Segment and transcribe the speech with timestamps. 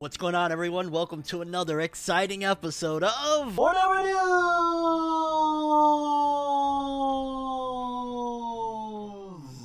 [0.00, 0.92] What's going on, everyone?
[0.92, 4.18] Welcome to another exciting episode of Whatever News.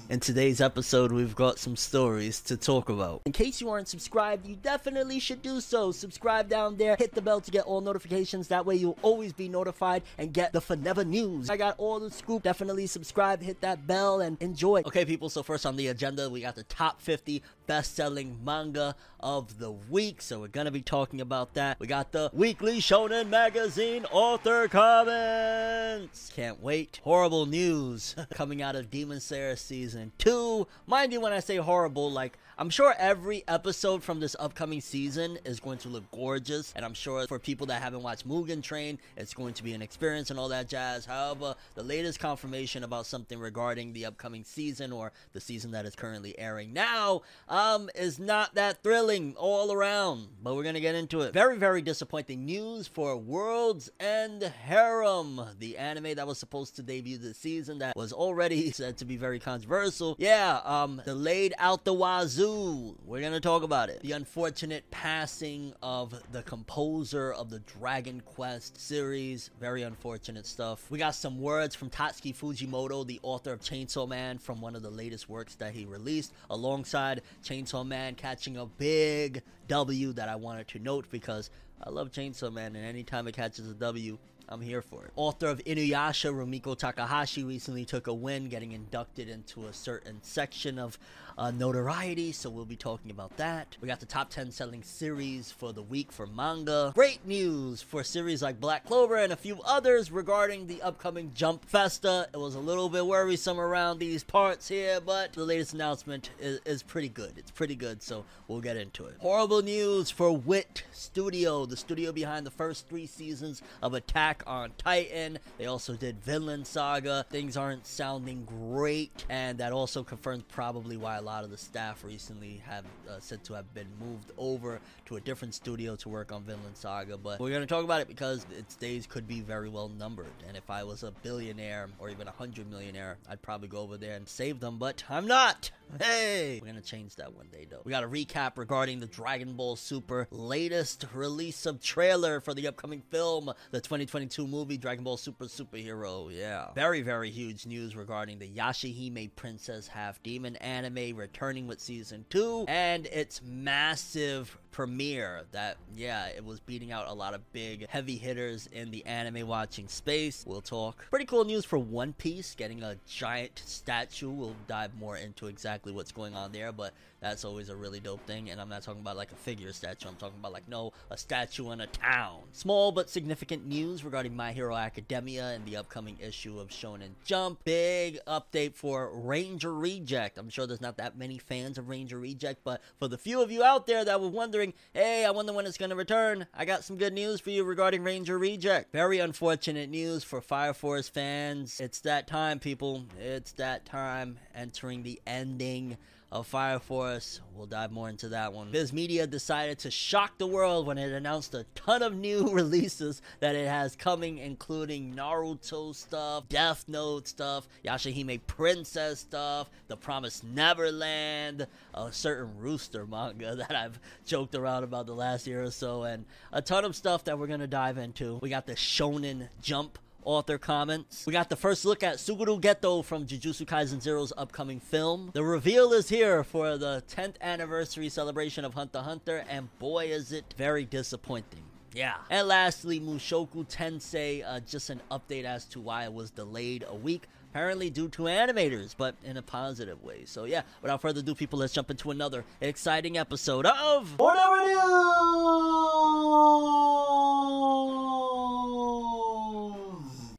[0.10, 3.22] In today's episode, we've got some stories to talk about.
[3.26, 5.92] In case you aren't subscribed, you definitely should do so.
[5.92, 8.48] Subscribe down there, hit the bell to get all notifications.
[8.48, 11.50] That way, you'll always be notified and get the Forever News.
[11.50, 12.42] I got all the scoop.
[12.44, 14.82] Definitely subscribe, hit that bell, and enjoy.
[14.86, 15.30] Okay, people.
[15.30, 20.22] So first on the agenda, we got the top 50 best-selling manga of the week.
[20.22, 21.80] So we're gonna be talking about that.
[21.80, 26.32] We got the weekly Shonen Magazine author comments.
[26.36, 27.00] Can't wait.
[27.04, 30.68] Horrible news coming out of Demon Slayer season two.
[30.88, 35.40] Mind you, when I say horrible, like I'm sure every episode from this upcoming season
[35.44, 39.00] is going to look gorgeous, and I'm sure for people that haven't watched Mugen Train,
[39.18, 41.04] it's going to be an experience and all that jazz.
[41.04, 45.96] However, the latest confirmation about something regarding the upcoming season or the season that is
[45.96, 50.28] currently airing now um, is not that thrilling all around.
[50.44, 51.34] But we're gonna get into it.
[51.34, 57.18] Very, very disappointing news for World's End Harem, the anime that was supposed to debut
[57.18, 60.16] this season that was already said to be very controversial.
[60.20, 62.43] Yeah, um, delayed out the wazoo.
[62.46, 64.02] We're gonna talk about it.
[64.02, 69.50] The unfortunate passing of the composer of the Dragon Quest series.
[69.60, 70.90] Very unfortunate stuff.
[70.92, 74.82] We got some words from Tatsuki Fujimoto, the author of Chainsaw Man, from one of
[74.82, 80.36] the latest works that he released, alongside Chainsaw Man catching a big W that I
[80.36, 81.50] wanted to note because
[81.82, 84.18] I love Chainsaw Man, and anytime it catches a W,
[84.50, 85.12] I'm here for it.
[85.16, 90.78] Author of Inuyasha, Rumiko Takahashi, recently took a win, getting inducted into a certain section
[90.78, 91.00] of
[91.38, 93.78] uh, notoriety, so we'll be talking about that.
[93.82, 96.92] We got the top 10 selling series for the week for manga.
[96.96, 101.66] Great news for series like Black Clover and a few others regarding the upcoming Jump
[101.66, 102.28] Festa.
[102.34, 106.60] It was a little bit worrisome around these parts here, but the latest announcement is,
[106.66, 107.34] is pretty good.
[107.38, 109.16] It's pretty good, so we'll get into it.
[109.20, 114.72] Horrible news for Wit Studio, the studio behind the first three seasons of Attack on
[114.78, 115.40] Titan.
[115.58, 117.26] They also did Vinland Saga.
[117.30, 122.04] Things aren't sounding great, and that also confirms probably why a lot of the staff
[122.04, 126.34] recently have uh, said to have been moved over to a different studio to work
[126.34, 127.18] on Vinland Saga.
[127.18, 130.34] But we're going to talk about it because its days could be very well numbered.
[130.50, 133.96] And if I was a billionaire or even a hundred millionaire, I'd probably go over
[133.96, 134.78] there and save them.
[134.78, 135.72] But I'm not.
[136.00, 137.82] Hey, we're gonna change that one day though.
[137.84, 142.68] We got a recap regarding the Dragon Ball Super latest release of trailer for the
[142.68, 146.32] upcoming film, the 2022 movie Dragon Ball Super Superhero.
[146.34, 152.26] Yeah, very very huge news regarding the Yashahime Princess Half Demon anime returning with season
[152.30, 157.88] two and its massive premiere that yeah it was beating out a lot of big
[157.90, 160.44] heavy hitters in the anime watching space.
[160.48, 161.06] We'll talk.
[161.10, 164.30] Pretty cool news for one piece getting a giant statue.
[164.30, 168.22] We'll dive more into exactly what's going on there but that's always a really dope
[168.28, 170.92] thing and i'm not talking about like a figure statue i'm talking about like no
[171.10, 175.76] a statue in a town small but significant news regarding my hero academia and the
[175.76, 181.18] upcoming issue of shonen jump big update for ranger reject i'm sure there's not that
[181.18, 184.30] many fans of ranger reject but for the few of you out there that were
[184.30, 186.46] wondering hey, I wonder when it's going to return.
[186.54, 188.92] I got some good news for you regarding Ranger Reject.
[188.92, 191.80] Very unfortunate news for Fire Force fans.
[191.80, 193.06] It's that time, people.
[193.20, 195.98] It's that time entering the ending
[196.34, 197.42] of Fire Force.
[197.56, 198.72] We'll dive more into that one.
[198.72, 203.22] Viz Media decided to shock the world when it announced a ton of new releases
[203.40, 210.44] that it has coming, including Naruto stuff, Death Note stuff, Yashahime Princess stuff, The Promised
[210.44, 216.02] Neverland, a certain Rooster manga that I've joked around about the last year or so,
[216.02, 218.40] and a ton of stuff that we're gonna dive into.
[218.42, 221.26] We got the Shonen Jump author comments.
[221.26, 225.32] We got the first look at Suguru Geto from Jujutsu Kaisen Zero's upcoming film.
[225.34, 230.06] The reveal is here for the 10th anniversary celebration of Hunter x Hunter, and boy
[230.06, 231.64] is it very disappointing.
[231.94, 232.16] Yeah.
[232.30, 236.96] And lastly, Mushoku Tensei, uh, just an update as to why it was delayed a
[236.96, 237.28] week.
[237.52, 240.26] Apparently due to animators, but in a positive way.
[240.26, 245.84] So yeah, without further ado, people, let's jump into another exciting episode of Whatever News!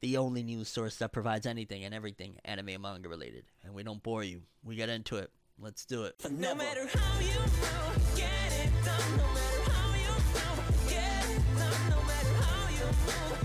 [0.01, 3.45] the only news source that provides anything and everything anime and manga related.
[3.63, 4.41] And we don't bore you.
[4.63, 5.31] We get into it.
[5.59, 6.15] Let's do it.
[6.29, 7.27] No matter how you
[8.15, 9.17] get it done.
[9.17, 11.89] No matter how you get it done.
[11.89, 13.44] No matter how you.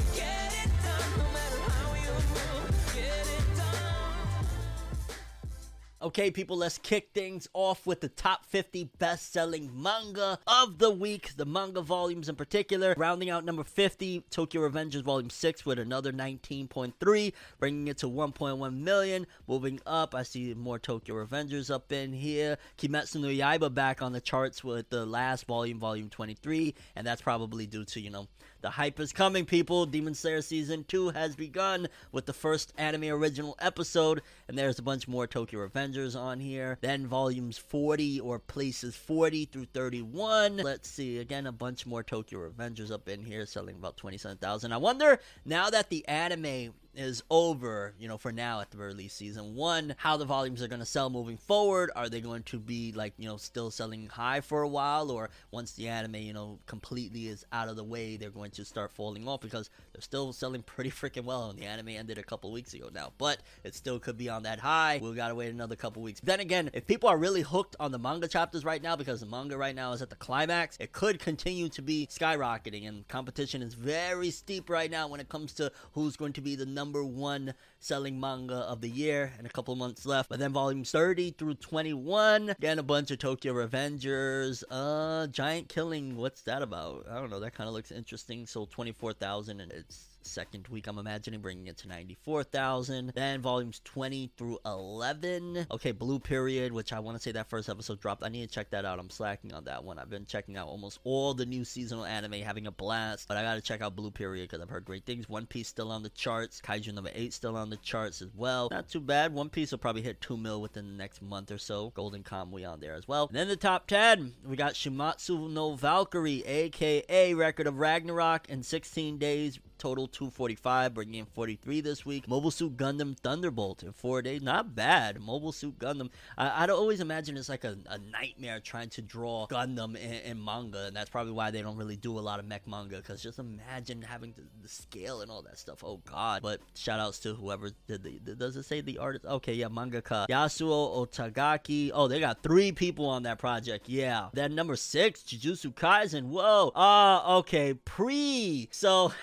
[6.03, 10.91] Okay, people, let's kick things off with the top 50 best selling manga of the
[10.91, 11.37] week.
[11.37, 12.95] The manga volumes in particular.
[12.97, 18.79] Rounding out number 50, Tokyo Revengers Volume 6 with another 19.3, bringing it to 1.1
[18.79, 19.27] million.
[19.47, 22.57] Moving up, I see more Tokyo Revengers up in here.
[22.79, 27.21] Kimetsu no Yaiba back on the charts with the last volume, Volume 23, and that's
[27.21, 28.27] probably due to, you know,
[28.61, 29.87] the hype is coming, people.
[29.87, 34.83] Demon Slayer Season 2 has begun with the first anime original episode, and there's a
[34.83, 36.79] bunch more Tokyo Revengers on here.
[36.81, 40.59] Then volumes 40 or places 40 through 31.
[40.59, 44.73] Let's see, again, a bunch more Tokyo Revengers up in here, selling about 27,000.
[44.73, 48.95] I wonder, now that the anime is over, you know, for now at the very
[48.95, 51.91] least, season one, how the volumes are going to sell moving forward.
[51.95, 55.31] Are they going to be like, you know, still selling high for a while, or
[55.51, 58.93] once the anime, you know, completely is out of the way, they're going to start
[58.93, 61.51] falling off because they're still selling pretty freaking well.
[61.51, 64.43] And the anime ended a couple weeks ago now, but it still could be on
[64.43, 64.99] that high.
[65.03, 66.21] We've got to wait another couple weeks.
[66.21, 69.27] Then again, if people are really hooked on the manga chapters right now, because the
[69.27, 73.63] manga right now is at the climax, it could continue to be skyrocketing, and competition
[73.63, 77.05] is very steep right now when it comes to who's going to be the number
[77.05, 80.31] one selling manga of the year and a couple months left.
[80.31, 84.65] But then volumes 30 through 21, again a bunch of Tokyo Revengers.
[84.71, 87.05] Uh, Giant Killing, what's that about?
[87.11, 87.41] I don't know.
[87.41, 88.47] That kind of looks interesting.
[88.47, 93.13] Sold 24,000 and it's second week, I'm imagining, bringing it to 94,000.
[93.15, 95.67] Then volumes 20 through 11.
[95.71, 98.25] Okay, Blue Period, which I want to say that first episode dropped.
[98.25, 98.99] I need to check that out.
[98.99, 99.99] I'm slacking on that one.
[99.99, 103.29] I've been checking out almost all the new seasonal anime, having a blast.
[103.29, 105.29] But I got to check out Blue Period because I've heard great things.
[105.29, 106.61] One Piece still on the charts.
[106.61, 108.69] Kaiju number 8 still on the charts as well.
[108.71, 109.33] Not too bad.
[109.33, 111.91] One Piece will probably hit 2 mil within the next month or so.
[111.91, 113.27] Golden Kamuy on there as well.
[113.27, 118.63] And then the top 10, we got Shuumatsu no Valkyrie, aka Record of Ragnarok, in
[118.63, 122.29] 16 days total 245, bringing in 43 this week.
[122.29, 125.21] Mobile Suit Gundam Thunderbolt in four days, not bad.
[125.21, 129.47] Mobile Suit Gundam, I, I'd always imagine it's like a, a nightmare trying to draw
[129.47, 132.45] Gundam in, in, manga, and that's probably why they don't really do a lot of
[132.45, 132.99] mech manga.
[132.99, 135.83] Because just imagine having the, the, scale and all that stuff.
[135.83, 136.43] Oh God!
[136.43, 138.35] But shout outs to whoever did the.
[138.35, 139.25] Does it say the artist?
[139.25, 141.91] Okay, yeah, mangaka Yasuo Otagaki.
[141.95, 143.89] Oh, they got three people on that project.
[143.89, 144.29] Yeah.
[144.35, 146.25] Then number six, Jujutsu Kaisen.
[146.27, 146.71] Whoa.
[146.75, 148.69] Ah, uh, okay, pre.
[148.71, 149.13] So.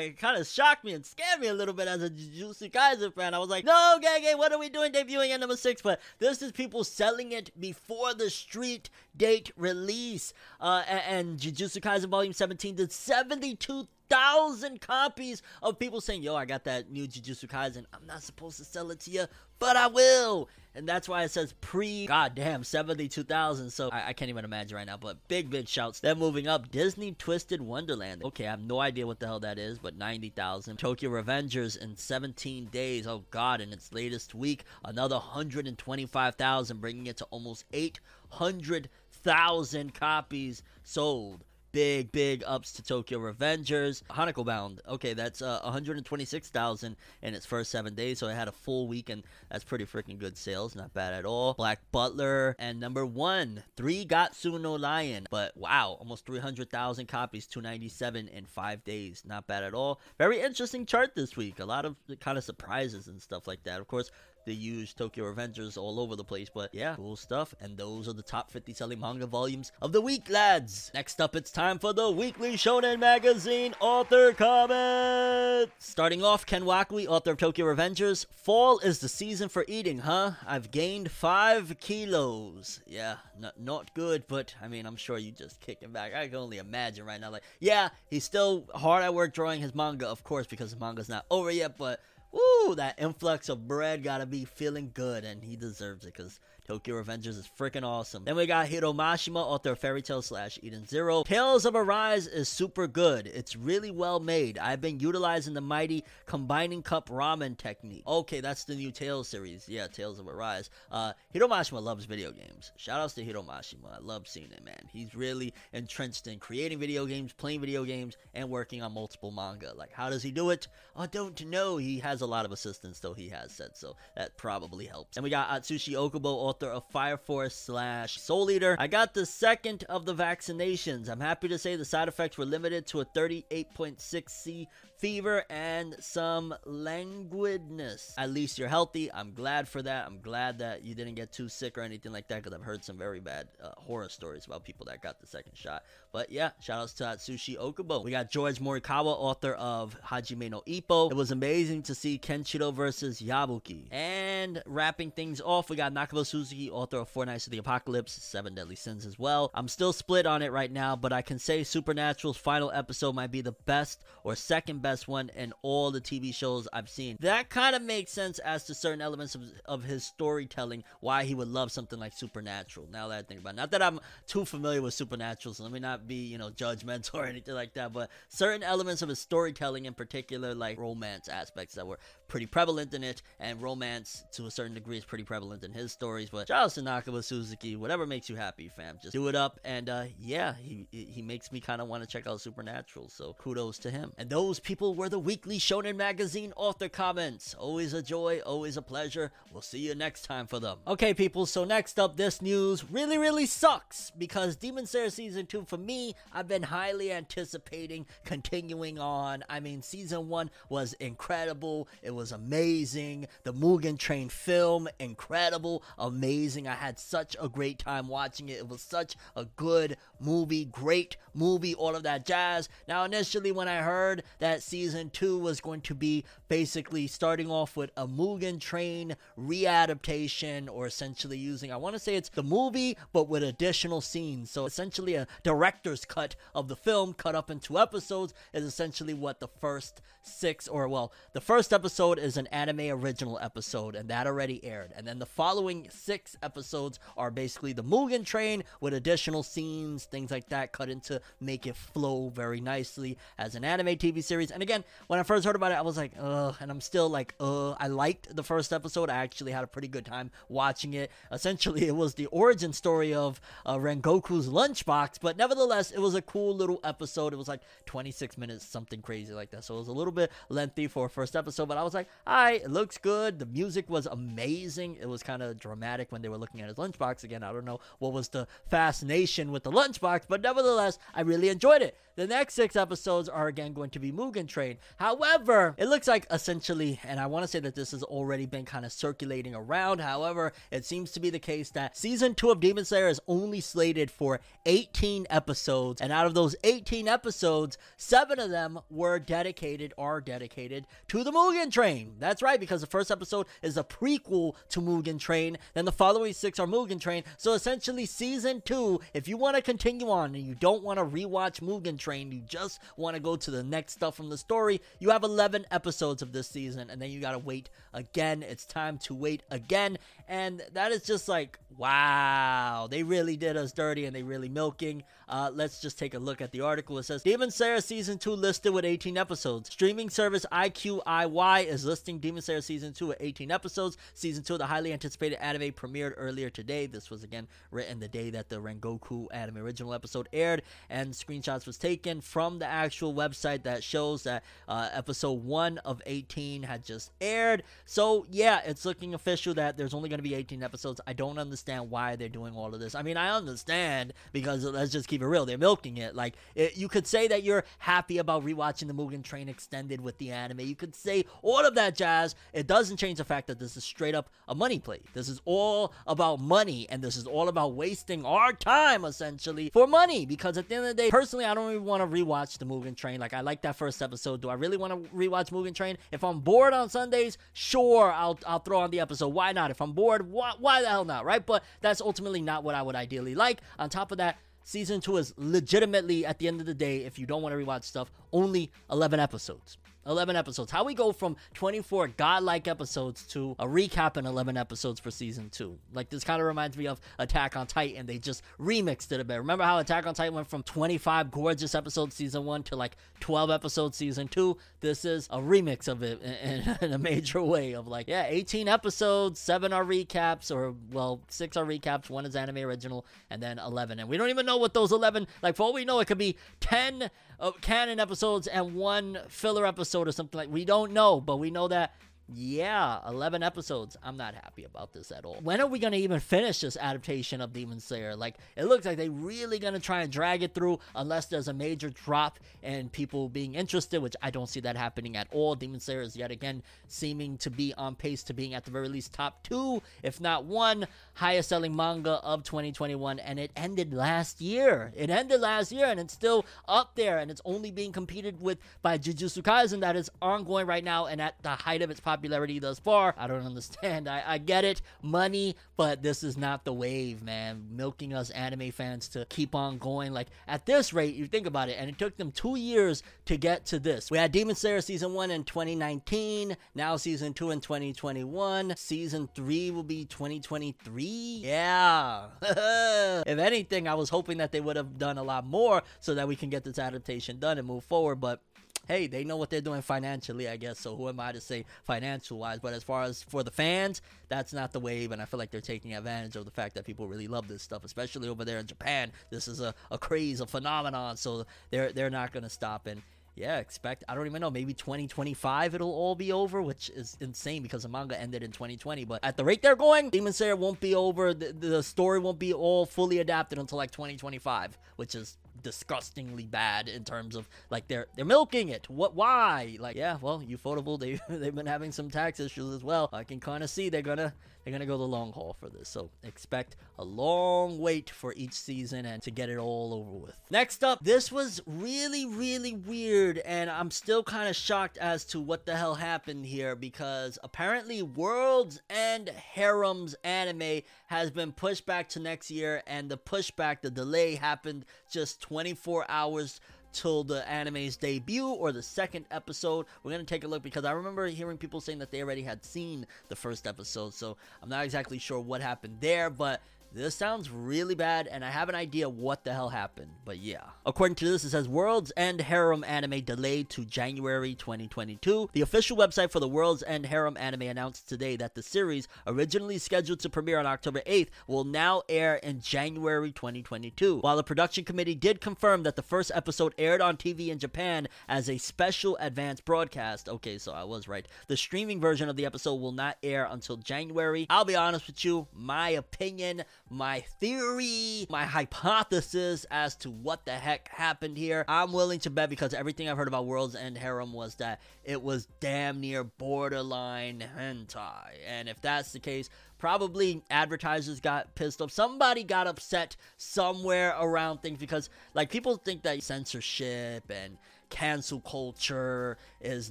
[0.00, 3.14] it kind of shocked me and scared me a little bit as a Jujutsu Kaisen
[3.14, 3.34] fan.
[3.34, 5.82] I was like, no, gang, what are we doing debuting at number six?
[5.82, 10.32] But this is people selling it before the street date release.
[10.60, 16.34] Uh, and, and Jujutsu Kaisen Volume 17 did 72 thousand copies of people saying, "Yo,
[16.34, 17.86] I got that new Jujutsu Kaisen.
[17.94, 19.26] I'm not supposed to sell it to you,
[19.58, 22.06] but I will." And that's why it says pre.
[22.06, 23.70] Goddamn, seventy-two thousand.
[23.70, 24.96] So I, I, can't even imagine right now.
[24.96, 26.00] But big, big shouts.
[26.00, 28.22] Then moving up, Disney Twisted Wonderland.
[28.24, 30.76] Okay, I have no idea what the hell that is, but ninety thousand.
[30.76, 33.06] Tokyo Revengers in seventeen days.
[33.06, 33.60] Oh God!
[33.60, 37.98] In its latest week, another hundred and twenty-five thousand, bringing it to almost eight
[38.28, 44.02] hundred thousand copies sold big, big ups to Tokyo Revengers.
[44.10, 48.52] Hanako Bound, okay, that's uh, 126,000 in its first seven days, so it had a
[48.52, 50.74] full week, and that's pretty freaking good sales.
[50.74, 51.54] Not bad at all.
[51.54, 55.26] Black Butler, and number one, Three Gatsu no Lion.
[55.30, 59.22] But wow, almost 300,000 copies, 297 in five days.
[59.26, 60.00] Not bad at all.
[60.18, 61.60] Very interesting chart this week.
[61.60, 63.80] A lot of kind of surprises and stuff like that.
[63.80, 64.10] Of course,
[64.44, 66.48] they use Tokyo Revengers all over the place.
[66.52, 67.54] But yeah, cool stuff.
[67.60, 70.90] And those are the top 50 selling manga volumes of the week, lads.
[70.94, 75.70] Next up, it's time for the weekly Shonen Magazine author comment.
[75.78, 78.26] Starting off, Ken Wakui, author of Tokyo Revengers.
[78.30, 80.32] Fall is the season for eating, huh?
[80.46, 82.80] I've gained five kilos.
[82.86, 86.14] Yeah, not, not good, but I mean, I'm sure you just kicking back.
[86.14, 87.30] I can only imagine right now.
[87.30, 91.08] Like, yeah, he's still hard at work drawing his manga, of course, because the manga's
[91.08, 92.00] not over yet, but
[92.32, 96.38] Woo, that influx of bread gotta be feeling good, and he deserves it because
[96.70, 98.24] Tokyo Revengers is freaking awesome.
[98.24, 101.24] Then we got Hiro Mashima, author of Fairy Tail slash Eden Zero.
[101.24, 103.26] Tales of Arise is super good.
[103.26, 104.56] It's really well made.
[104.56, 108.04] I've been utilizing the mighty combining cup ramen technique.
[108.06, 109.68] Okay, that's the new Tales series.
[109.68, 110.70] Yeah, Tales of Arise.
[110.92, 112.70] Uh, Hiro Mashima loves video games.
[112.76, 113.92] Shout outs to Hiro Mashima.
[113.92, 114.88] I love seeing it, man.
[114.92, 119.74] He's really entrenched in creating video games, playing video games, and working on multiple manga.
[119.74, 120.68] Like, how does he do it?
[120.94, 121.78] I don't know.
[121.78, 125.16] He has a lot of assistants, though, he has said, so that probably helps.
[125.16, 128.76] And we got Atsushi Okubo, author author of Fire Force slash Soul Eater.
[128.78, 131.08] I got the second of the vaccinations.
[131.08, 134.68] I'm happy to say the side effects were limited to a 38.6 C
[135.00, 138.12] fever and some languidness.
[138.18, 139.10] At least you're healthy.
[139.10, 140.06] I'm glad for that.
[140.06, 142.84] I'm glad that you didn't get too sick or anything like that because I've heard
[142.84, 145.84] some very bad uh, horror stories about people that got the second shot.
[146.12, 148.04] But yeah, shout outs to Atsushi Okubo.
[148.04, 151.10] We got George Morikawa, author of Hajime no Ippo.
[151.10, 153.86] It was amazing to see Kenshiro versus Yabuki.
[153.90, 158.12] And wrapping things off, we got Nakaba Suzuki, author of Four Knights of the Apocalypse,
[158.12, 159.50] Seven Deadly Sins as well.
[159.54, 163.30] I'm still split on it right now, but I can say Supernatural's final episode might
[163.30, 167.16] be the best or second best one in all the TV shows I've seen.
[167.20, 171.34] That kind of makes sense as to certain elements of, of his storytelling, why he
[171.34, 172.88] would love something like Supernatural.
[172.90, 173.56] Now that I think about it.
[173.56, 177.14] Not that I'm too familiar with Supernatural, so let me not be, you know, judgmental
[177.20, 181.74] or anything like that, but certain elements of his storytelling in particular, like romance aspects
[181.74, 185.64] that were pretty prevalent in it, and romance to a certain degree is pretty prevalent
[185.64, 186.30] in his stories.
[186.30, 188.98] But to Nakaba Suzuki, whatever makes you happy, fam.
[189.02, 192.08] Just do it up, and uh, yeah, he he makes me kind of want to
[192.08, 193.08] check out Supernatural.
[193.08, 194.12] So kudos to him.
[194.16, 197.54] And those people were the weekly Shonen Magazine author comments.
[197.54, 199.30] Always a joy, always a pleasure.
[199.52, 200.78] We'll see you next time for them.
[200.86, 201.44] Okay, people.
[201.44, 206.14] So next up, this news really really sucks because Demon Slayer season two for me,
[206.32, 209.44] I've been highly anticipating continuing on.
[209.50, 211.86] I mean, season one was incredible.
[212.02, 213.26] It was amazing.
[213.42, 216.66] The Mugen Train film, incredible, amazing.
[216.66, 218.58] I had such a great time watching it.
[218.58, 222.68] It was such a good movie, great movie, all of that jazz.
[222.88, 227.76] Now, initially, when I heard that season two was going to be basically starting off
[227.76, 232.96] with a Mugen Train readaptation, or essentially using, I want to say it's the movie,
[233.12, 234.50] but with additional scenes.
[234.50, 239.40] So, essentially, a director's cut of the film cut up into episodes is essentially what
[239.40, 244.28] the first six, or well, the first episode is an anime original episode, and that
[244.28, 244.92] already aired.
[244.96, 250.30] And then the following six episodes are basically the Mugen Train with additional scenes, things
[250.30, 254.50] like that, cut into make it flow very nicely as an anime TV series.
[254.50, 257.08] And again, when I first heard about it, I was like, ugh, and I'm still
[257.08, 257.76] like, ugh.
[257.78, 259.10] I liked the first episode.
[259.10, 261.10] I actually had a pretty good time watching it.
[261.30, 266.22] Essentially, it was the origin story of uh, Rengoku's lunchbox, but nevertheless, it was a
[266.22, 267.32] cool little episode.
[267.32, 269.64] It was like 26 minutes, something crazy like that.
[269.64, 272.08] So it was a little bit lengthy for a first episode, but I was like,
[272.26, 273.38] all right, it looks good.
[273.38, 274.96] The music was amazing.
[275.00, 277.24] It was kind of dramatic when they were looking at his lunchbox.
[277.24, 281.48] Again, I don't know what was the fascination with the lunchbox, but nevertheless, I really
[281.48, 281.96] enjoyed it.
[282.16, 284.76] The next six episodes are again going to be Mugen Train.
[284.98, 288.64] However, it looks like essentially, and I want to say that this has already been
[288.64, 290.00] kind of circulating around.
[290.00, 293.60] However, it seems to be the case that season two of Demon Slayer is only
[293.60, 299.94] slated for 18 episodes, and out of those 18 episodes, seven of them were dedicated,
[299.96, 302.14] are dedicated to the Mugen Train.
[302.18, 306.32] That's right, because the first episode is a prequel to Mugen Train, then the following
[306.32, 307.24] six are Mugen Train.
[307.36, 311.04] So essentially, season two, if you want to continue on and you don't want to
[311.04, 314.80] rewatch Mugen Train, you just want to go to the next stuff from the story,
[314.98, 318.42] you have 11 episodes of this season, and then you got to wait again.
[318.42, 319.98] It's time to wait again.
[320.28, 325.02] And that is just like, wow, they really did us dirty and they really milking.
[325.30, 326.98] Uh, let's just take a look at the article.
[326.98, 329.70] It says Demon Slayer Season 2 listed with 18 episodes.
[329.70, 333.96] Streaming service iQIYI is listing Demon Slayer Season 2 with 18 episodes.
[334.12, 336.86] Season 2 of the highly anticipated anime premiered earlier today.
[336.86, 341.64] This was again written the day that the Rengoku anime original episode aired, and screenshots
[341.64, 346.84] was taken from the actual website that shows that uh, episode 1 of 18 had
[346.84, 347.62] just aired.
[347.84, 351.00] So, yeah, it's looking official that there's only going to be 18 episodes.
[351.06, 352.96] I don't understand why they're doing all of this.
[352.96, 355.46] I mean, I understand because let's just keep it real.
[355.46, 356.14] They're milking it.
[356.14, 360.18] Like, it, you could say that you're happy about rewatching the Mugen Train extended with
[360.18, 360.60] the anime.
[360.60, 362.34] You could say all of that jazz.
[362.52, 365.00] It doesn't change the fact that this is straight up a money play.
[365.14, 369.86] This is all about money, and this is all about wasting our time, essentially, for
[369.86, 370.26] money.
[370.26, 372.66] Because at the end of the day, personally, I don't even want to rewatch the
[372.66, 373.20] Mugen Train.
[373.20, 374.40] Like, I like that first episode.
[374.40, 375.96] Do I really want to rewatch Mugen Train?
[376.12, 379.28] If I'm bored on Sundays, sure, I'll, I'll throw on the episode.
[379.28, 379.70] Why not?
[379.70, 381.44] If I'm bored, why, why the hell not, right?
[381.44, 383.60] But that's ultimately not what I would ideally like.
[383.78, 387.18] On top of that, season two is legitimately, at the end of the day, if
[387.18, 389.78] you don't want to rewatch stuff, only 11 episodes.
[390.06, 390.70] 11 episodes.
[390.70, 395.50] How we go from 24 godlike episodes to a recap in 11 episodes for season
[395.50, 395.76] 2.
[395.92, 398.06] Like this kind of reminds me of Attack on Titan.
[398.06, 399.36] They just remixed it a bit.
[399.36, 403.50] Remember how Attack on Titan went from 25 gorgeous episodes season 1 to like 12
[403.50, 404.56] episodes season 2?
[404.80, 408.26] This is a remix of it in, in, in a major way of like, yeah,
[408.26, 413.42] 18 episodes, 7 are recaps or well, 6 are recaps, 1 is anime original and
[413.42, 414.00] then 11.
[414.00, 416.18] And we don't even know what those 11 like for all we know it could
[416.18, 421.20] be 10 uh, canon episodes and one filler episode or something like we don't know
[421.20, 421.94] but we know that
[422.32, 423.96] yeah, 11 episodes.
[424.02, 425.38] I'm not happy about this at all.
[425.42, 428.14] When are we going to even finish this adaptation of Demon Slayer?
[428.14, 431.48] Like, it looks like they really going to try and drag it through unless there's
[431.48, 435.54] a major drop in people being interested, which I don't see that happening at all.
[435.56, 438.88] Demon Slayer is yet again seeming to be on pace to being at the very
[438.88, 443.18] least top two, if not one, highest selling manga of 2021.
[443.18, 444.92] And it ended last year.
[444.96, 448.58] It ended last year and it's still up there and it's only being competed with
[448.82, 452.19] by Jujutsu Kaisen that is ongoing right now and at the height of its popularity
[452.28, 453.14] thus far.
[453.16, 454.08] I don't understand.
[454.08, 457.66] I, I get it, money, but this is not the wave, man.
[457.70, 460.12] Milking us anime fans to keep on going.
[460.12, 463.36] Like at this rate, you think about it, and it took them two years to
[463.36, 464.10] get to this.
[464.10, 468.74] We had Demon Slayer season one in 2019, now season two in 2021.
[468.76, 471.42] Season three will be 2023.
[471.44, 472.26] Yeah.
[472.42, 476.28] if anything, I was hoping that they would have done a lot more so that
[476.28, 478.42] we can get this adaptation done and move forward, but
[478.88, 480.78] hey, they know what they're doing financially, I guess.
[480.80, 482.58] So who am I to say financial wise?
[482.60, 485.50] But as far as for the fans, that's not the wave, and I feel like
[485.50, 488.58] they're taking advantage of the fact that people really love this stuff, especially over there
[488.58, 489.12] in Japan.
[489.30, 491.16] This is a, a craze, a phenomenon.
[491.16, 493.02] So they're they're not gonna stop and
[493.36, 497.62] yeah, expect I don't even know, maybe 2025 it'll all be over, which is insane
[497.62, 499.04] because the manga ended in 2020.
[499.04, 501.32] But at the rate they're going, Demon Slayer won't be over.
[501.32, 506.88] The, the story won't be all fully adapted until like 2025, which is disgustingly bad
[506.88, 508.88] in terms of like they're they're milking it.
[508.88, 509.14] What?
[509.14, 509.76] Why?
[509.78, 513.08] Like, yeah, well, Ufotable they they've been having some tax issues as well.
[513.12, 514.34] I can kind of see they're gonna
[514.70, 515.88] they're gonna go the long haul for this.
[515.88, 520.38] So expect a long wait for each season and to get it all over with.
[520.50, 525.40] Next up, this was really really weird, and I'm still kind of shocked as to
[525.40, 532.08] what the hell happened here because apparently World's End Harem's anime has been pushed back
[532.10, 536.60] to next year, and the pushback, the delay happened just 24 hours
[536.92, 539.86] till the anime's debut or the second episode.
[540.02, 542.64] We're gonna take a look because I remember hearing people saying that they already had
[542.64, 546.60] seen the first episode, so I'm not exactly sure what happened there, but
[546.92, 550.62] this sounds really bad, and I have an idea what the hell happened, but yeah.
[550.84, 555.50] According to this, it says World's End Harem anime delayed to January 2022.
[555.52, 559.78] The official website for the World's End Harem anime announced today that the series, originally
[559.78, 564.18] scheduled to premiere on October 8th, will now air in January 2022.
[564.18, 568.08] While the production committee did confirm that the first episode aired on TV in Japan
[568.28, 571.26] as a special advance broadcast, okay, so I was right.
[571.46, 574.46] The streaming version of the episode will not air until January.
[574.50, 580.52] I'll be honest with you, my opinion my theory, my hypothesis as to what the
[580.52, 581.64] heck happened here.
[581.68, 585.22] I'm willing to bet because everything I've heard about World's End Harem was that it
[585.22, 588.32] was damn near borderline hentai.
[588.46, 589.48] And if that's the case,
[589.78, 591.92] probably advertisers got pissed off.
[591.92, 597.56] Somebody got upset somewhere around things because, like, people think that censorship and
[597.90, 599.90] cancel culture is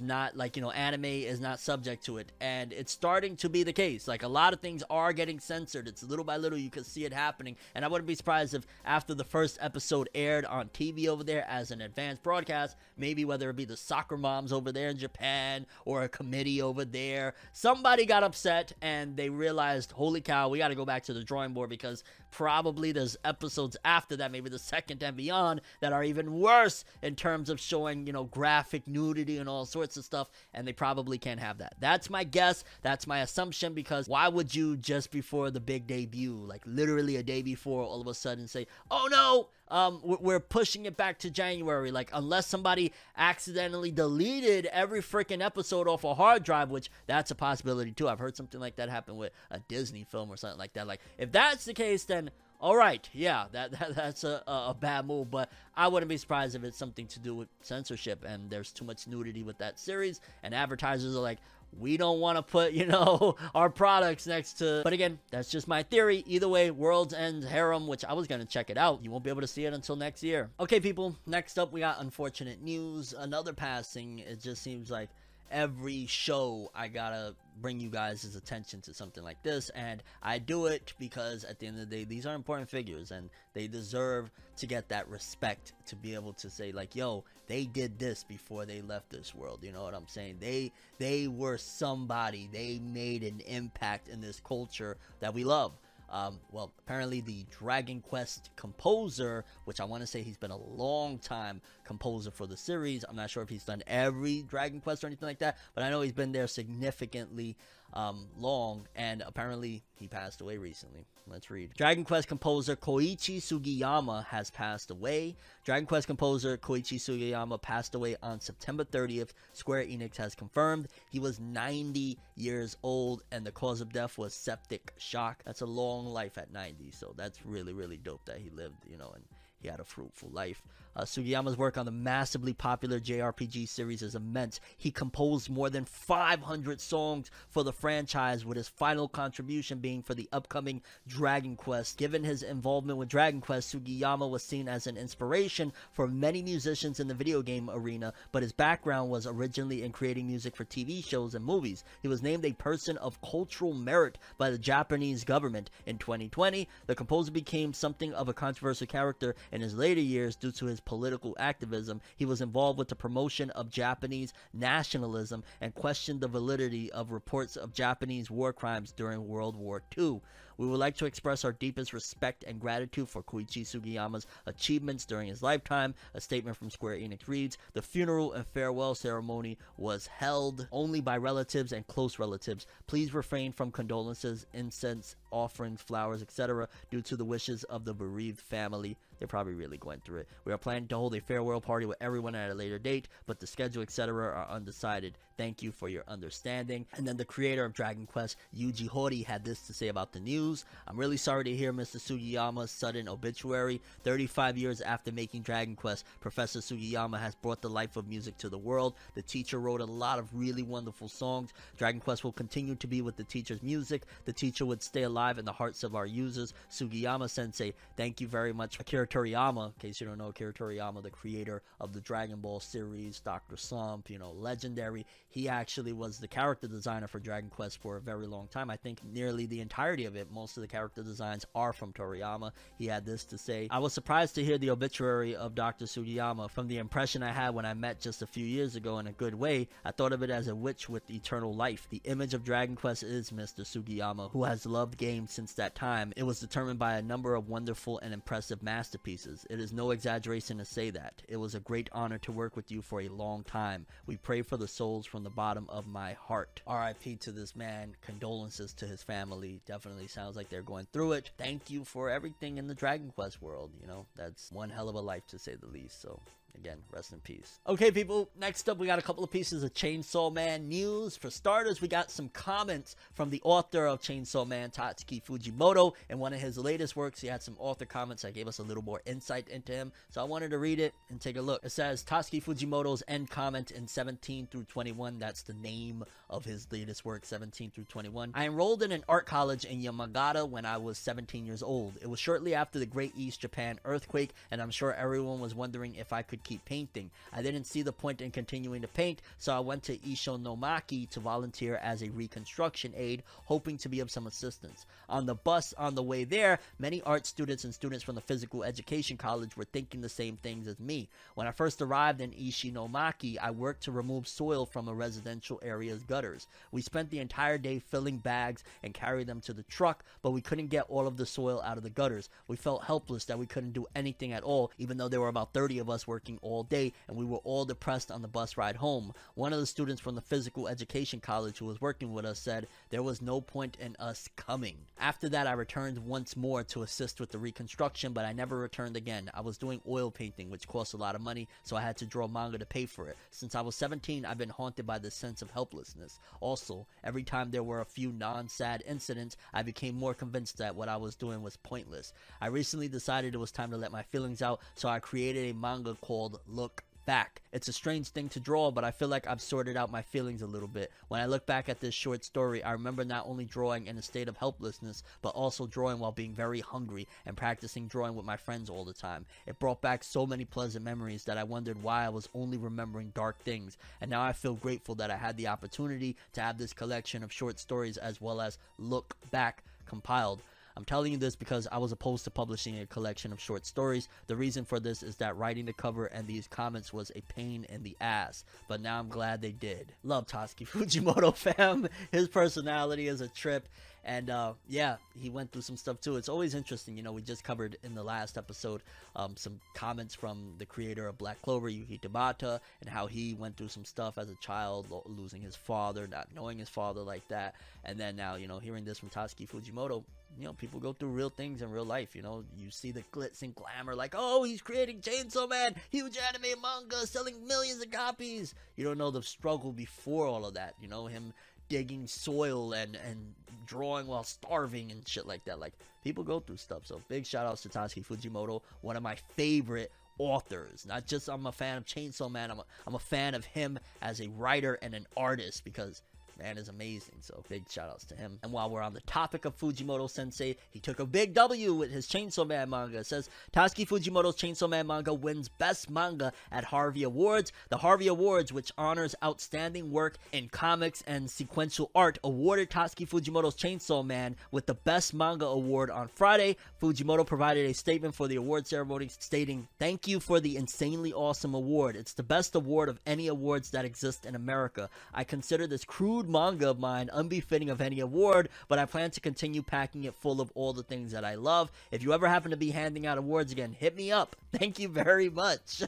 [0.00, 2.32] not like you know anime is not subject to it.
[2.40, 4.08] And it's starting to be the case.
[4.08, 5.86] Like a lot of things are getting censored.
[5.86, 7.56] It's little by little you can see it happening.
[7.74, 11.44] And i wouldn't be surprised if after the first episode aired on tv over there
[11.48, 15.66] as an advanced broadcast maybe whether it be the soccer moms over there in japan
[15.84, 20.68] or a committee over there somebody got upset and they realized holy cow we got
[20.68, 24.58] to go back to the drawing board because probably there's episodes after that maybe the
[24.58, 28.86] second and beyond that are even worse in terms of showing showing, you know, graphic
[28.86, 31.74] nudity and all sorts of stuff, and they probably can't have that.
[31.80, 32.64] That's my guess.
[32.82, 37.22] That's my assumption because why would you just before the big debut, like literally a
[37.22, 41.30] day before, all of a sudden say, oh no, um, we're pushing it back to
[41.30, 41.90] January.
[41.92, 47.36] Like, unless somebody accidentally deleted every freaking episode off a hard drive, which that's a
[47.36, 48.08] possibility too.
[48.08, 50.86] I've heard something like that happen with a Disney film or something like that.
[50.86, 55.06] Like, if that's the case, then all right, yeah, that, that that's a, a bad
[55.06, 58.70] move, but I wouldn't be surprised if it's something to do with censorship and there's
[58.70, 61.38] too much nudity with that series, and advertisers are like,
[61.78, 64.82] we don't want to put, you know, our products next to.
[64.84, 66.24] But again, that's just my theory.
[66.26, 69.02] Either way, World's End Harem, which I was going to check it out.
[69.02, 70.50] You won't be able to see it until next year.
[70.58, 73.14] Okay, people, next up, we got unfortunate news.
[73.16, 74.20] Another passing.
[74.20, 75.08] It just seems like
[75.50, 80.66] every show I gotta bring you guys' attention to something like this and I do
[80.66, 84.30] it because at the end of the day these are important figures and they deserve
[84.56, 88.64] to get that respect to be able to say like yo they did this before
[88.64, 90.36] they left this world you know what I'm saying?
[90.40, 92.48] They they were somebody.
[92.52, 95.72] They made an impact in this culture that we love
[96.10, 100.56] um, well, apparently the Dragon Quest composer, which I want to say he's been a
[100.56, 103.04] long time composer for the series.
[103.08, 105.90] I'm not sure if he's done every Dragon Quest or anything like that, but I
[105.90, 107.56] know he's been there significantly
[107.92, 111.06] um, long, and apparently he passed away recently.
[111.26, 111.70] Let's read.
[111.76, 115.36] Dragon Quest composer Koichi Sugiyama has passed away.
[115.64, 119.30] Dragon Quest composer Koichi Sugiyama passed away on September 30th.
[119.52, 124.34] Square Enix has confirmed he was 90 years old and the cause of death was
[124.34, 125.42] septic shock.
[125.44, 128.98] That's a long life at 90, so that's really, really dope that he lived, you
[128.98, 129.24] know, and
[129.60, 130.62] he had a fruitful life.
[130.96, 134.58] Uh, Sugiyama's work on the massively popular JRPG series is immense.
[134.76, 140.14] He composed more than 500 songs for the franchise, with his final contribution being for
[140.14, 141.96] the upcoming Dragon Quest.
[141.96, 146.98] Given his involvement with Dragon Quest, Sugiyama was seen as an inspiration for many musicians
[146.98, 151.04] in the video game arena, but his background was originally in creating music for TV
[151.04, 151.84] shows and movies.
[152.02, 155.70] He was named a Person of Cultural Merit by the Japanese government.
[155.86, 160.52] In 2020, the composer became something of a controversial character in his later years due
[160.52, 162.00] to his political activism.
[162.16, 167.56] He was involved with the promotion of Japanese nationalism and questioned the validity of reports
[167.56, 170.20] of Japanese war crimes during World War II.
[170.60, 175.28] We would like to express our deepest respect and gratitude for Koichi Sugiyama's achievements during
[175.28, 175.94] his lifetime.
[176.12, 181.16] A statement from Square Enix reads The funeral and farewell ceremony was held only by
[181.16, 182.66] relatives and close relatives.
[182.86, 188.40] Please refrain from condolences, incense, offerings, flowers, etc., due to the wishes of the bereaved
[188.40, 188.96] family.
[189.18, 190.28] They're probably really going through it.
[190.46, 193.38] We are planning to hold a farewell party with everyone at a later date, but
[193.38, 195.18] the schedule, etc., are undecided.
[195.36, 196.86] Thank you for your understanding.
[196.96, 200.20] And then the creator of Dragon Quest, Yuji Horii, had this to say about the
[200.20, 200.64] news.
[200.86, 201.96] I'm really sorry to hear Mr.
[201.96, 203.80] Sugiyama's sudden obituary.
[204.04, 208.48] 35 years after making Dragon Quest, Professor Sugiyama has brought the life of music to
[208.48, 208.94] the world.
[209.14, 211.52] The teacher wrote a lot of really wonderful songs.
[211.76, 214.02] Dragon Quest will continue to be with the teacher's music.
[214.24, 216.54] The teacher would stay alive in the hearts of our users.
[216.70, 218.80] Sugiyama Sensei, thank you very much.
[218.80, 222.60] Akira Toriyama, in case you don't know, Akira Toriyama, the creator of the Dragon Ball
[222.60, 223.56] series, Dr.
[223.56, 225.06] Slump, you know, legendary.
[225.28, 228.70] He actually was the character designer for Dragon Quest for a very long time.
[228.70, 232.52] I think nearly the entirety of it, most of the character designs are from Toriyama.
[232.78, 235.84] He had this to say I was surprised to hear the obituary of Dr.
[235.84, 236.50] Sugiyama.
[236.50, 239.12] From the impression I had when I met just a few years ago in a
[239.12, 241.86] good way, I thought of it as a witch with eternal life.
[241.90, 243.60] The image of Dragon Quest is Mr.
[243.60, 246.12] Sugiyama, who has loved games since that time.
[246.16, 249.46] It was determined by a number of wonderful and impressive masterpieces.
[249.50, 251.22] It is no exaggeration to say that.
[251.28, 253.86] It was a great honor to work with you for a long time.
[254.06, 256.62] We pray for the souls from the bottom of my heart.
[256.68, 257.96] RIP to this man.
[258.02, 259.60] Condolences to his family.
[259.66, 261.30] Definitely sounds like they're going through it.
[261.36, 263.72] Thank you for everything in the Dragon Quest world.
[263.80, 266.00] You know, that's one hell of a life to say the least.
[266.00, 266.20] So
[266.56, 267.58] Again, rest in peace.
[267.66, 271.16] Okay, people, next up we got a couple of pieces of Chainsaw Man news.
[271.16, 275.92] For starters, we got some comments from the author of Chainsaw Man, Tatsuki Fujimoto.
[276.08, 278.62] In one of his latest works, he had some author comments that gave us a
[278.62, 279.92] little more insight into him.
[280.10, 281.64] So I wanted to read it and take a look.
[281.64, 285.18] It says Tatsuki Fujimoto's end comment in 17 through 21.
[285.18, 288.32] That's the name of his latest work, 17 through 21.
[288.34, 291.98] I enrolled in an art college in Yamagata when I was 17 years old.
[292.00, 295.94] It was shortly after the Great East Japan earthquake, and I'm sure everyone was wondering
[295.94, 297.10] if I could keep painting.
[297.32, 301.20] I didn't see the point in continuing to paint, so I went to Ishinomaki to
[301.20, 304.86] volunteer as a reconstruction aide, hoping to be of some assistance.
[305.08, 308.64] On the bus on the way there, many art students and students from the physical
[308.64, 311.08] education college were thinking the same things as me.
[311.34, 316.02] When I first arrived in Ishinomaki, I worked to remove soil from a residential area's
[316.02, 316.46] gutters.
[316.72, 320.40] We spent the entire day filling bags and carrying them to the truck, but we
[320.40, 322.28] couldn't get all of the soil out of the gutters.
[322.48, 325.52] We felt helpless that we couldn't do anything at all, even though there were about
[325.52, 328.76] 30 of us working all day and we were all depressed on the bus ride
[328.76, 329.12] home.
[329.34, 332.68] One of the students from the physical education college who was working with us said
[332.90, 334.76] there was no point in us coming.
[334.98, 338.96] After that, I returned once more to assist with the reconstruction, but I never returned
[338.96, 339.30] again.
[339.32, 342.06] I was doing oil painting, which costs a lot of money, so I had to
[342.06, 343.16] draw manga to pay for it.
[343.30, 346.18] Since I was 17, I've been haunted by this sense of helplessness.
[346.40, 350.76] Also, every time there were a few non sad incidents, I became more convinced that
[350.76, 352.12] what I was doing was pointless.
[352.40, 355.54] I recently decided it was time to let my feelings out, so I created a
[355.54, 357.42] manga called Look back.
[357.52, 360.42] It's a strange thing to draw, but I feel like I've sorted out my feelings
[360.42, 360.92] a little bit.
[361.08, 364.02] When I look back at this short story, I remember not only drawing in a
[364.02, 368.36] state of helplessness, but also drawing while being very hungry and practicing drawing with my
[368.36, 369.26] friends all the time.
[369.46, 373.12] It brought back so many pleasant memories that I wondered why I was only remembering
[373.14, 376.72] dark things, and now I feel grateful that I had the opportunity to have this
[376.72, 380.42] collection of short stories as well as Look Back compiled.
[380.76, 384.08] I'm telling you this because I was opposed to publishing a collection of short stories.
[384.26, 387.66] The reason for this is that writing the cover and these comments was a pain
[387.68, 389.92] in the ass, but now I'm glad they did.
[390.02, 391.88] Love Tatsuki Fujimoto fam.
[392.12, 393.68] His personality is a trip
[394.04, 396.16] And uh, yeah, he went through some stuff too.
[396.16, 396.96] It's always interesting.
[396.96, 398.82] You know, we just covered in the last episode
[399.14, 403.56] um, some comments from the creator of Black Clover, Yuki Tabata, and how he went
[403.56, 407.26] through some stuff as a child, lo- losing his father, not knowing his father like
[407.28, 407.54] that.
[407.84, 410.02] And then now, you know, hearing this from Tatsuki Fujimoto,
[410.38, 412.14] you know, people go through real things in real life.
[412.16, 416.16] You know, you see the glitz and glamour, like, oh, he's creating Chainsaw Man, huge
[416.16, 418.54] anime manga, selling millions of copies.
[418.76, 420.74] You don't know the struggle before all of that.
[420.80, 421.32] You know, him
[421.68, 423.34] digging soil and and
[423.66, 425.60] drawing while starving and shit like that.
[425.60, 426.82] Like people go through stuff.
[426.84, 430.84] So big shout outs to Tatsuki Fujimoto, one of my favorite authors.
[430.86, 432.50] Not just I'm a fan of Chainsaw Man.
[432.50, 436.02] I'm a, I'm a fan of him as a writer and an artist because
[436.40, 437.16] man is amazing.
[437.20, 438.38] So big shout outs to him.
[438.42, 441.90] And while we're on the topic of Fujimoto Sensei, he took a big W with
[441.90, 442.98] his Chainsaw Man manga.
[442.98, 447.52] It says Tatsuki Fujimoto's Chainsaw Man manga wins Best Manga at Harvey Awards.
[447.68, 453.56] The Harvey Awards, which honors outstanding work in comics and sequential art, awarded Tatsuki Fujimoto's
[453.56, 456.56] Chainsaw Man with the Best Manga Award on Friday.
[456.80, 461.54] Fujimoto provided a statement for the award ceremony stating, Thank you for the insanely awesome
[461.54, 461.96] award.
[461.96, 464.88] It's the best award of any awards that exist in America.
[465.12, 469.20] I consider this crude manga of mine unbefitting of any award, but I plan to
[469.20, 471.70] continue packing it full of all the things that I love.
[471.90, 474.36] If you ever happen to be handing out awards again, hit me up.
[474.52, 475.82] Thank you very much.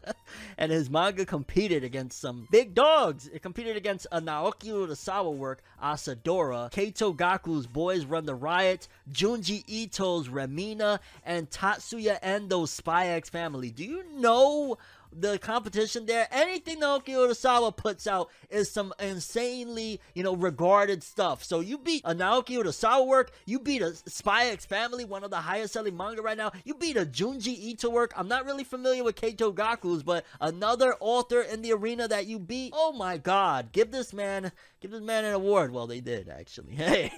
[0.58, 3.28] and his manga competed against some big dogs.
[3.28, 9.64] It competed against a Naoki Urasawa work, Asadora, Keito Gaku's Boys Run the Riot, Junji
[9.66, 13.70] Ito's Remina, and Tatsuya Endo's Spy X Family.
[13.70, 14.78] Do you know
[15.12, 16.26] the competition there.
[16.30, 21.44] Anything Naoki Urasawa puts out is some insanely, you know, regarded stuff.
[21.44, 25.30] So you beat a Naoki Urasawa work, you beat a Spy X Family, one of
[25.30, 26.52] the highest selling manga right now.
[26.64, 28.12] You beat a Junji Ito work.
[28.16, 32.38] I'm not really familiar with Keito Gaku's, but another author in the arena that you
[32.38, 32.72] beat.
[32.74, 33.72] Oh my god.
[33.72, 35.72] Give this man give this man an award.
[35.72, 36.76] Well, they did actually.
[36.82, 37.12] Hey.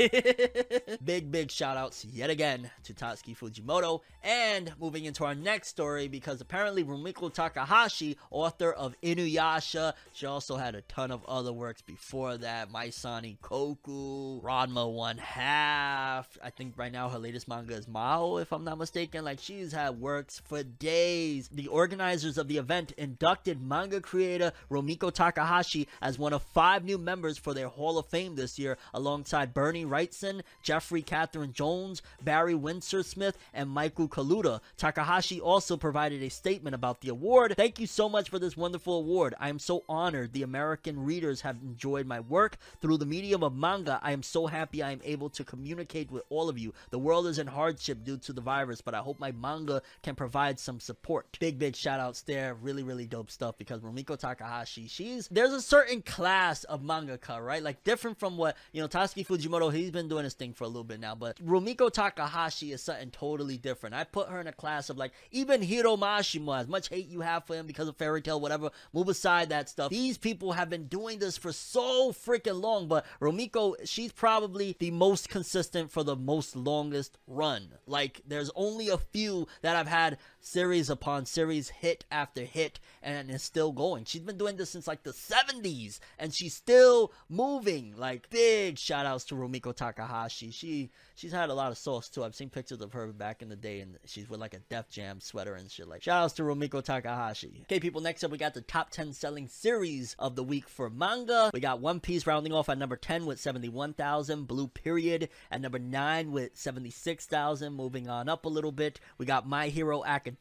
[1.05, 4.01] big big shout outs yet again to Tatsuki Fujimoto.
[4.23, 7.84] And moving into our next story because apparently Rumiko Takahashi
[8.31, 9.95] Author of Inuyasha.
[10.13, 12.73] She also had a ton of other works before that.
[12.73, 16.39] Maison Ikkoku, Ranma One Half.
[16.43, 19.25] I think right now her latest manga is Mao, if I'm not mistaken.
[19.25, 21.49] Like she's had works for days.
[21.49, 26.99] The organizers of the event inducted manga creator Rumiko Takahashi as one of five new
[26.99, 32.55] members for their Hall of Fame this year, alongside Bernie Wrightson, Jeffrey Catherine Jones, Barry
[32.55, 34.61] Windsor Smith, and Michael Kaluta.
[34.77, 37.55] Takahashi also provided a statement about the award.
[37.57, 39.35] Thank you so much for this wonderful award.
[39.39, 42.57] I am so honored the American readers have enjoyed my work.
[42.81, 46.23] Through the medium of manga, I am so happy I am able to communicate with
[46.31, 46.73] all of you.
[46.91, 50.15] The world is in hardship due to the virus, but I hope my manga can
[50.15, 51.39] provide some support.
[51.41, 52.55] Big, big shout outs there.
[52.55, 57.63] Really, really dope stuff because Rumiko Takahashi, she's, there's a certain class of mangaka, right?
[57.63, 60.69] Like different from what, you know, Tatsuki Fujimoto, he's been doing his thing for a
[60.69, 63.95] little bit now, but Rumiko Takahashi is something totally different.
[63.95, 67.21] I put her in a class of like, even Hiro Mashima, as much hate you
[67.21, 69.91] have for him because of Fairy Tail, whatever, move aside that stuff.
[69.91, 74.91] These people have been doing this for so freaking long, but Rumiko, she's probably the
[74.91, 77.69] most consistent for the most longest run.
[77.87, 83.31] Like, there's only a few that I've had series upon series, hit after hit, and
[83.31, 84.05] is still going.
[84.05, 87.95] She's been doing this since like the 70s, and she's still moving.
[87.97, 90.51] Like, big shout outs to Rumiko Takahashi.
[90.51, 92.23] She she's had a lot of sauce too.
[92.23, 94.91] I've seen pictures of her back in the day, and she's with like a Def
[94.91, 95.89] Jam sweater and shit.
[95.89, 97.61] Like, shout outs to Rumiko Takahashi.
[97.63, 100.91] Okay, people, next up we got the top 10 selling series of the week for
[100.91, 101.51] manga.
[101.55, 105.79] We got One Piece rounding off at number 10 with 71,000, Blue Period at number
[105.79, 107.73] 9 with 76,000.
[107.73, 110.34] Moving on up a little bit, we got My Hero Academia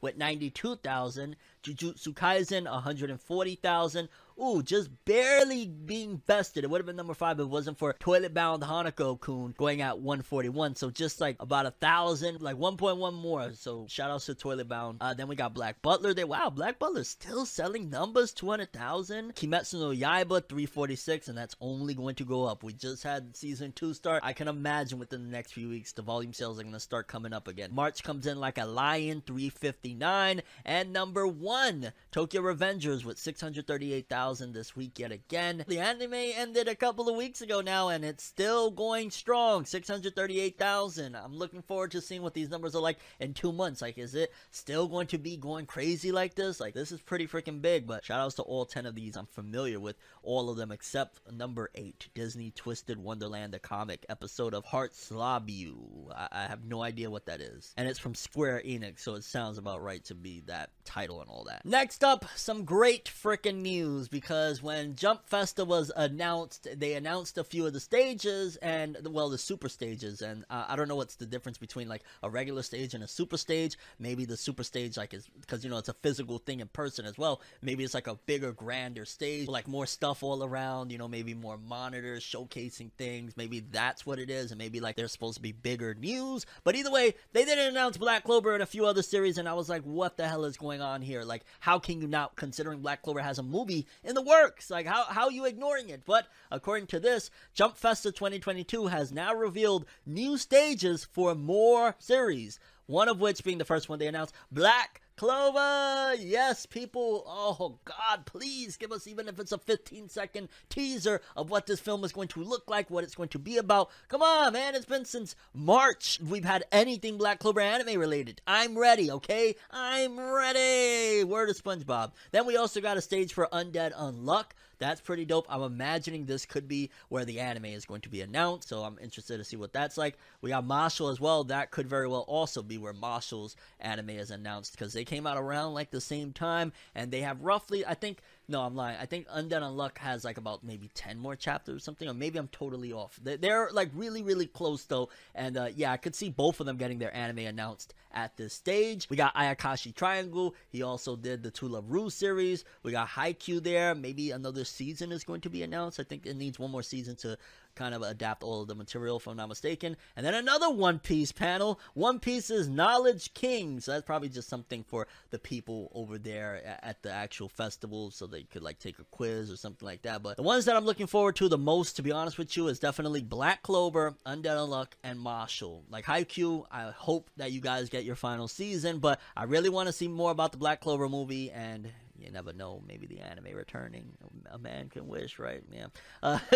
[0.00, 1.36] with 92,000.
[1.62, 4.08] Jujutsu Kaisen 140,000.
[4.42, 6.64] Ooh, just barely being bested.
[6.64, 9.80] It would have been number five if it wasn't for Toilet Bound Hanako Kun going
[9.80, 10.74] at 141.
[10.74, 13.52] So just like about a thousand, like 1.1 more.
[13.54, 14.98] So shout outs to Toilet Bound.
[15.00, 16.26] Uh, then we got Black Butler there.
[16.26, 19.34] Wow, Black Butler still selling numbers 200,000.
[19.36, 22.64] Kimetsu no Yaiba 346, and that's only going to go up.
[22.64, 24.24] We just had season two start.
[24.24, 27.06] I can imagine within the next few weeks the volume sales are going to start
[27.06, 27.70] coming up again.
[27.72, 34.74] March comes in like a lion 359, and number one Tokyo Revengers with 638,000 this
[34.74, 35.66] week yet again.
[35.68, 41.14] The anime ended a couple of weeks ago now, and it's still going strong 638,000.
[41.14, 43.82] I'm looking forward to seeing what these numbers are like in two months.
[43.82, 46.58] Like, is it still going to be going crazy like this?
[46.58, 49.14] Like, this is pretty freaking big, but shout outs to all 10 of these.
[49.14, 54.54] I'm familiar with all of them except number 8 Disney Twisted Wonderland, the comic episode
[54.54, 56.12] of Heartslabyul.
[56.16, 57.74] I-, I have no idea what that is.
[57.76, 61.28] And it's from Square Enix, so it sounds about right to be that title and
[61.28, 61.66] all that.
[61.66, 67.42] Next up, some great freaking news because when Jump Festa was announced, they announced a
[67.42, 70.22] few of the stages and, well, the super stages.
[70.22, 73.08] And uh, I don't know what's the difference between like a regular stage and a
[73.08, 73.76] super stage.
[73.98, 77.06] Maybe the super stage, like, is because, you know, it's a physical thing in person
[77.06, 77.42] as well.
[77.60, 81.34] Maybe it's like a bigger, grander stage, like more stuff all around, you know, maybe
[81.34, 83.36] more monitors showcasing things.
[83.36, 84.52] Maybe that's what it is.
[84.52, 86.46] And maybe like there's supposed to be bigger news.
[86.62, 89.38] But either way, they didn't announce Black Clover and a few other series.
[89.38, 91.24] And I was like, what the hell is going on here?
[91.24, 94.70] Like, how can you not, considering Black Clover has a movie in the works?
[94.70, 96.04] Like, how, how are you ignoring it?
[96.04, 102.60] But according to this, Jump Festa 2022 has now revealed new stages for more series.
[102.86, 106.16] One of which being the first one they announced, Black Clover!
[106.16, 107.24] Yes, people.
[107.26, 111.78] Oh, God, please give us, even if it's a 15 second teaser of what this
[111.78, 113.90] film is going to look like, what it's going to be about.
[114.08, 114.74] Come on, man.
[114.74, 118.40] It's been since March we've had anything Black Clover anime related.
[118.46, 119.54] I'm ready, okay?
[119.70, 121.22] I'm ready.
[121.22, 122.12] Word of SpongeBob.
[122.32, 124.46] Then we also got a stage for Undead Unluck.
[124.78, 125.46] That's pretty dope.
[125.48, 128.98] I'm imagining this could be where the anime is going to be announced, so I'm
[129.02, 130.16] interested to see what that's like.
[130.40, 131.44] We got Mashle as well.
[131.44, 135.36] That could very well also be where Mashle's anime is announced because they came out
[135.36, 138.98] around like the same time, and they have roughly, I think, no, I'm lying.
[139.00, 142.38] I think Undead Unluck has like about maybe 10 more chapters or something, or maybe
[142.38, 143.18] I'm totally off.
[143.22, 145.08] They're like really, really close though.
[145.34, 148.52] And uh, yeah, I could see both of them getting their anime announced at this
[148.52, 149.08] stage.
[149.08, 150.54] We got Ayakashi Triangle.
[150.68, 152.64] He also did the To Love Ru series.
[152.82, 153.94] We got Haikyuu there.
[153.94, 155.98] Maybe another season is going to be announced.
[155.98, 157.38] I think it needs one more season to
[157.74, 159.96] kind of adapt all of the material, if I'm not mistaken.
[160.16, 161.80] And then another One Piece panel.
[161.94, 163.80] One Piece is Knowledge King.
[163.80, 168.26] So that's probably just something for the people over there at the actual festival so
[168.26, 170.22] they could like take a quiz or something like that.
[170.22, 172.68] But the ones that I'm looking forward to the most, to be honest with you,
[172.68, 175.82] is definitely Black Clover, Undead Unluck, and Mashle.
[175.90, 179.88] Like Haikyuu, I hope that you guys get your final season, but I really want
[179.88, 181.90] to see more about the Black Clover movie and
[182.24, 182.82] you never know.
[182.86, 184.12] Maybe the anime returning.
[184.50, 185.62] A man can wish, right?
[185.70, 185.86] Yeah.
[186.22, 186.38] Uh,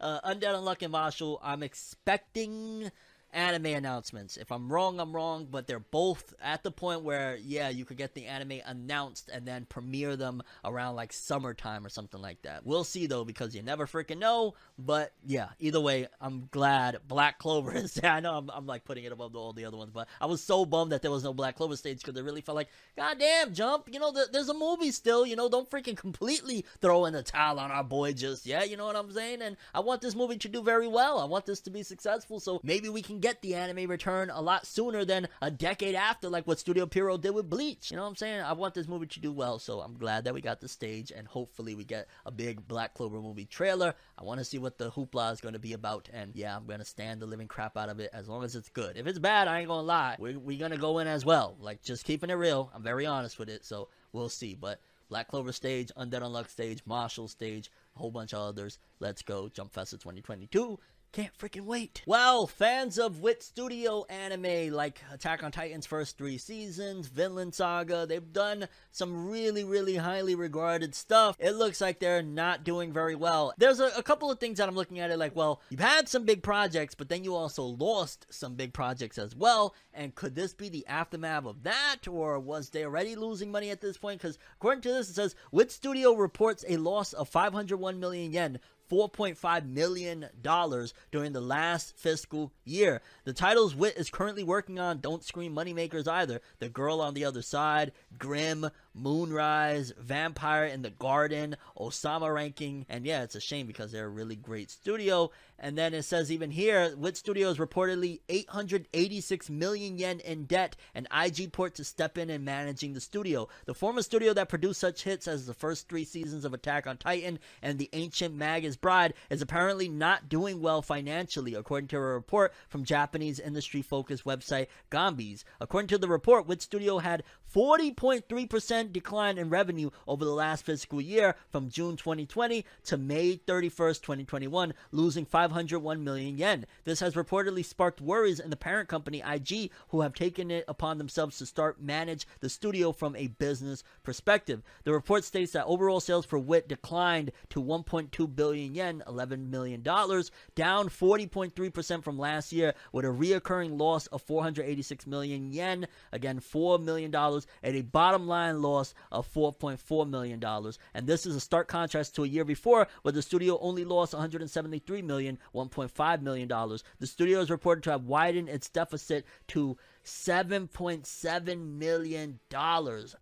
[0.00, 1.38] uh, Undead Unluck and Mashle.
[1.42, 2.90] I'm expecting
[3.32, 4.36] anime announcements.
[4.36, 7.96] If I'm wrong, I'm wrong, but they're both at the point where, yeah, you could
[7.96, 12.64] get the anime announced and then premiere them around like summertime or something like that.
[12.64, 14.54] We'll see though, because you never freaking know.
[14.78, 18.10] But yeah, either way, I'm glad Black Clover is there.
[18.10, 20.42] I know I'm, I'm like putting it above all the other ones, but I was
[20.42, 23.52] so bummed that there was no Black Clover stage because it really felt like, goddamn,
[23.52, 27.12] Jump, you know, th- there's a movie still, you know, don't freaking completely throw in
[27.12, 29.42] the towel on our boy just yet, you know what I'm saying?
[29.42, 31.18] And I want this movie to do very well.
[31.18, 34.40] I want this to be successful, so maybe we can get the anime return a
[34.40, 37.90] lot sooner than a decade after, like what Studio Pierrot did with Bleach.
[37.90, 38.40] You know what I'm saying?
[38.40, 41.10] I want this movie to do well, so I'm glad that we got the stage,
[41.10, 43.94] and hopefully we get a big Black Clover movie trailer.
[44.18, 46.66] I want to see what the hoopla is going to be about, and yeah, I'm
[46.66, 48.96] going to stand the living crap out of it as long as it's good.
[48.96, 50.16] If it's bad, I ain't going to lie.
[50.18, 51.56] We're, we're going to go in as well.
[51.60, 52.70] Like, just keeping it real.
[52.74, 54.54] I'm very honest with it, so we'll see.
[54.54, 58.78] But Black Clover stage, Undead Unluck stage, Mashle stage, a whole bunch of others.
[59.00, 59.48] Let's go.
[59.48, 60.78] Jump Festa 2022.
[61.10, 62.02] Can't freaking wait.
[62.04, 68.04] Well, fans of Wit Studio anime like Attack on Titan's first three seasons, Vinland Saga,
[68.06, 71.34] they've done some really, really highly regarded stuff.
[71.38, 73.54] It looks like they're not doing very well.
[73.56, 76.10] There's a, a couple of things that I'm looking at it like, well, you've had
[76.10, 79.74] some big projects, but then you also lost some big projects as well.
[79.94, 82.06] And could this be the aftermath of that?
[82.06, 84.20] Or was they already losing money at this point?
[84.20, 88.58] Because according to this, it says Wit Studio reports a loss of 501 million yen
[88.90, 93.00] $4.5 million during the last fiscal year.
[93.24, 96.40] The titles Wit is currently working on don't scream moneymakers either.
[96.58, 103.06] The Girl on the Other Side, Grimm, Moonrise, Vampire in the Garden, Osama ranking, and
[103.06, 105.30] yeah, it's a shame because they're a really great studio.
[105.60, 110.76] And then it says even here, Wit Studio is reportedly 886 million yen in debt,
[110.94, 113.48] and IG Port to step in and managing the studio.
[113.66, 116.96] The former studio that produced such hits as the first three seasons of Attack on
[116.96, 122.00] Titan and The Ancient Magus Bride is apparently not doing well financially, according to a
[122.00, 125.44] report from Japanese industry-focused website Gambes.
[125.60, 131.00] According to the report, Wit Studio had 40.3% decline in revenue over the last fiscal
[131.00, 136.66] year from June 2020 to May 31st, 2021, losing 501 million yen.
[136.84, 140.98] This has reportedly sparked worries in the parent company IG, who have taken it upon
[140.98, 144.62] themselves to start manage the studio from a business perspective.
[144.84, 149.82] The report states that overall sales for WIT declined to 1.2 billion yen, 11 million
[149.82, 156.40] dollars, down 40.3% from last year, with a reoccurring loss of 486 million yen, again
[156.40, 160.78] 4 million dollars, and a bottom line loss of 4.4 million dollars.
[160.94, 164.12] And this is a stark contrast to a year before, where the studio only lost
[164.12, 166.84] 173 million, 1.5 million dollars.
[166.98, 169.76] The studio is reported to have widened its deficit to
[170.08, 172.40] $7.7 million.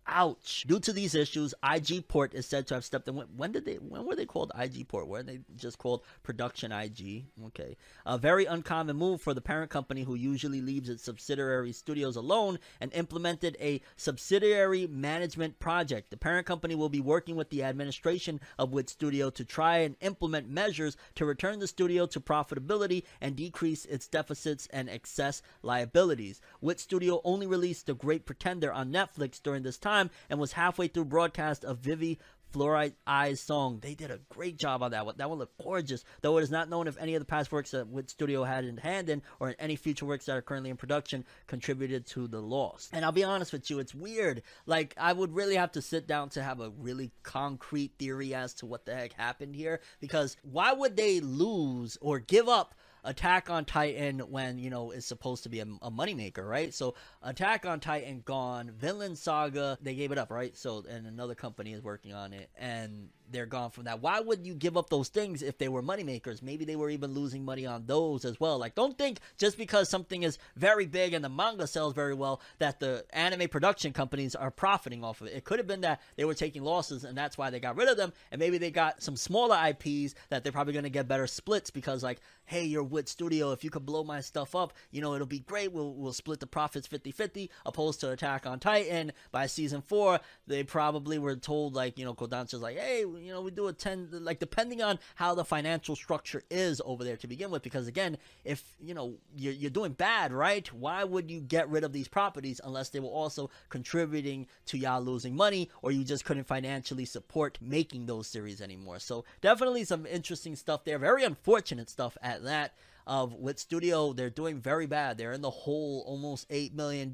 [0.07, 0.65] Ouch.
[0.67, 3.15] Due to these issues, IG Port is said to have stepped in.
[3.15, 5.07] When did they, when were they called IG Port?
[5.07, 7.25] Were they just called Production IG?
[7.47, 7.75] Okay.
[8.05, 12.57] A very uncommon move for the parent company who usually leaves its subsidiary studios alone
[12.79, 16.09] and implemented a subsidiary management project.
[16.09, 19.97] The parent company will be working with the administration of Wit Studio to try and
[20.01, 26.39] implement measures to return the studio to profitability and decrease its deficits and excess liabilities.
[26.77, 30.87] Wit Studio only released The Great Pretender on Netflix during this time and was halfway
[30.87, 32.19] through broadcast of Vivy
[32.53, 33.79] Fluorite Eyes song.
[33.81, 35.15] They did a great job on that one.
[35.17, 37.71] That one looked gorgeous, though it is not known if any of the past works
[37.71, 40.69] that Wit Studio had in hand in or in any future works that are currently
[40.69, 42.91] in production contributed to the loss.
[42.93, 44.43] And I'll be honest with you, it's weird.
[44.67, 48.53] Like, I would really have to sit down to have a really concrete theory as
[48.55, 53.49] to what the heck happened here because why would they lose or give up Attack
[53.49, 56.73] on Titan when you know is supposed to be a, a moneymaker, right?
[56.73, 60.55] So Attack on Titan gone, Vinland Saga they gave it up, right?
[60.55, 64.01] So and another company is working on it, and they're gone from that.
[64.01, 66.41] Why would you give up those things if they were moneymakers?
[66.41, 68.57] Maybe they were even losing money on those as well.
[68.57, 72.41] Like, don't think just because something is very big and the manga sells very well
[72.59, 75.33] that the anime production companies are profiting off of it.
[75.33, 77.89] It could have been that they were taking losses and that's why they got rid
[77.89, 78.13] of them.
[78.31, 81.69] And maybe they got some smaller IPs that they're probably going to get better splits
[81.69, 83.51] because, like, hey, you're Wit Studio.
[83.51, 85.71] If you could blow my stuff up, you know, it'll be great.
[85.71, 89.11] We'll, we'll split the profits 50 50, opposed to Attack on Titan.
[89.31, 93.41] By season four, they probably were told, like, you know, Kodansha's like, hey, you know,
[93.41, 97.27] we do a 10, like, depending on how the financial structure is over there to
[97.27, 97.63] begin with.
[97.63, 100.71] Because, again, if, you know, you're, you're doing bad, right?
[100.73, 105.01] Why would you get rid of these properties unless they were also contributing to y'all
[105.01, 108.99] losing money or you just couldn't financially support making those series anymore?
[108.99, 110.99] So, definitely some interesting stuff there.
[110.99, 112.73] Very unfortunate stuff at that
[113.07, 114.13] of Wit Studio.
[114.13, 115.17] They're doing very bad.
[115.17, 117.11] They're in the hole almost $8 million.